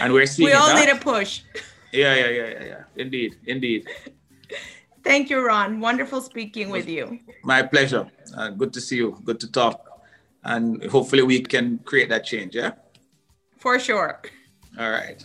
and 0.00 0.12
we're 0.12 0.26
seeing. 0.26 0.48
we 0.48 0.54
all 0.54 0.74
need 0.74 0.88
a 0.88 0.96
push. 0.96 1.42
Yeah, 1.92 2.14
yeah, 2.14 2.28
yeah, 2.28 2.46
yeah, 2.48 2.64
yeah. 2.64 2.82
Indeed, 2.96 3.36
indeed. 3.46 3.88
Thank 5.04 5.30
you, 5.30 5.40
Ron. 5.40 5.80
Wonderful 5.80 6.20
speaking 6.20 6.68
with 6.68 6.88
you. 6.88 7.18
My 7.42 7.62
pleasure. 7.62 8.06
Uh, 8.36 8.50
good 8.50 8.72
to 8.74 8.80
see 8.80 8.96
you. 8.96 9.18
Good 9.24 9.40
to 9.40 9.50
talk. 9.50 10.02
And 10.44 10.84
hopefully 10.84 11.22
we 11.22 11.40
can 11.40 11.78
create 11.78 12.10
that 12.10 12.24
change, 12.24 12.54
yeah? 12.54 12.72
For 13.56 13.78
sure. 13.78 14.20
All 14.78 14.90
right. 14.90 15.24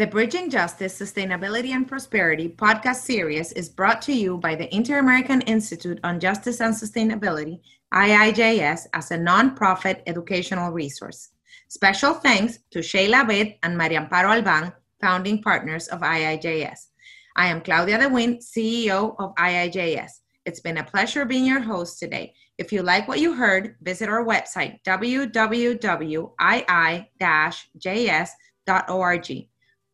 The 0.00 0.06
Bridging 0.06 0.48
Justice, 0.48 0.98
Sustainability, 0.98 1.72
and 1.74 1.86
Prosperity 1.86 2.48
podcast 2.48 3.02
series 3.02 3.52
is 3.52 3.68
brought 3.68 4.00
to 4.00 4.14
you 4.14 4.38
by 4.38 4.54
the 4.54 4.74
Inter 4.74 4.98
American 4.98 5.42
Institute 5.42 6.00
on 6.02 6.18
Justice 6.18 6.62
and 6.62 6.74
Sustainability, 6.74 7.60
IIJS, 7.92 8.86
as 8.94 9.10
a 9.10 9.18
nonprofit 9.18 10.00
educational 10.06 10.70
resource. 10.70 11.32
Special 11.68 12.14
thanks 12.14 12.60
to 12.70 12.82
Sheila 12.82 13.24
Abed 13.24 13.56
and 13.62 13.76
Maria 13.76 14.00
Amparo 14.00 14.36
Alban, 14.36 14.72
founding 15.02 15.42
partners 15.42 15.86
of 15.88 16.00
IIJS. 16.00 16.86
I 17.36 17.48
am 17.48 17.60
Claudia 17.60 17.98
de 17.98 18.08
Windt, 18.08 18.42
CEO 18.42 19.14
of 19.18 19.34
IIJS. 19.34 20.12
It's 20.46 20.60
been 20.60 20.78
a 20.78 20.84
pleasure 20.84 21.26
being 21.26 21.44
your 21.44 21.60
host 21.60 21.98
today. 21.98 22.32
If 22.56 22.72
you 22.72 22.82
like 22.82 23.06
what 23.06 23.20
you 23.20 23.34
heard, 23.34 23.76
visit 23.82 24.08
our 24.08 24.24
website, 24.24 24.82
www.ii-js.org. 24.86 25.50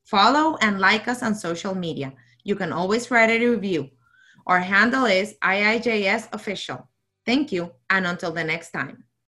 Follow 0.07 0.57
and 0.63 0.79
like 0.79 1.09
us 1.09 1.23
on 1.23 1.35
social 1.35 1.75
media. 1.75 2.13
You 2.45 2.55
can 2.55 2.73
always 2.73 3.11
write 3.11 3.31
a 3.31 3.45
review. 3.45 3.91
Our 4.47 4.61
handle 4.61 5.05
is 5.05 5.35
IIJS 5.43 6.29
Official. 6.33 6.89
Thank 7.25 7.51
you, 7.51 7.73
and 7.91 8.07
until 8.07 8.31
the 8.31 8.45
next 8.45 8.71
time. 8.71 9.03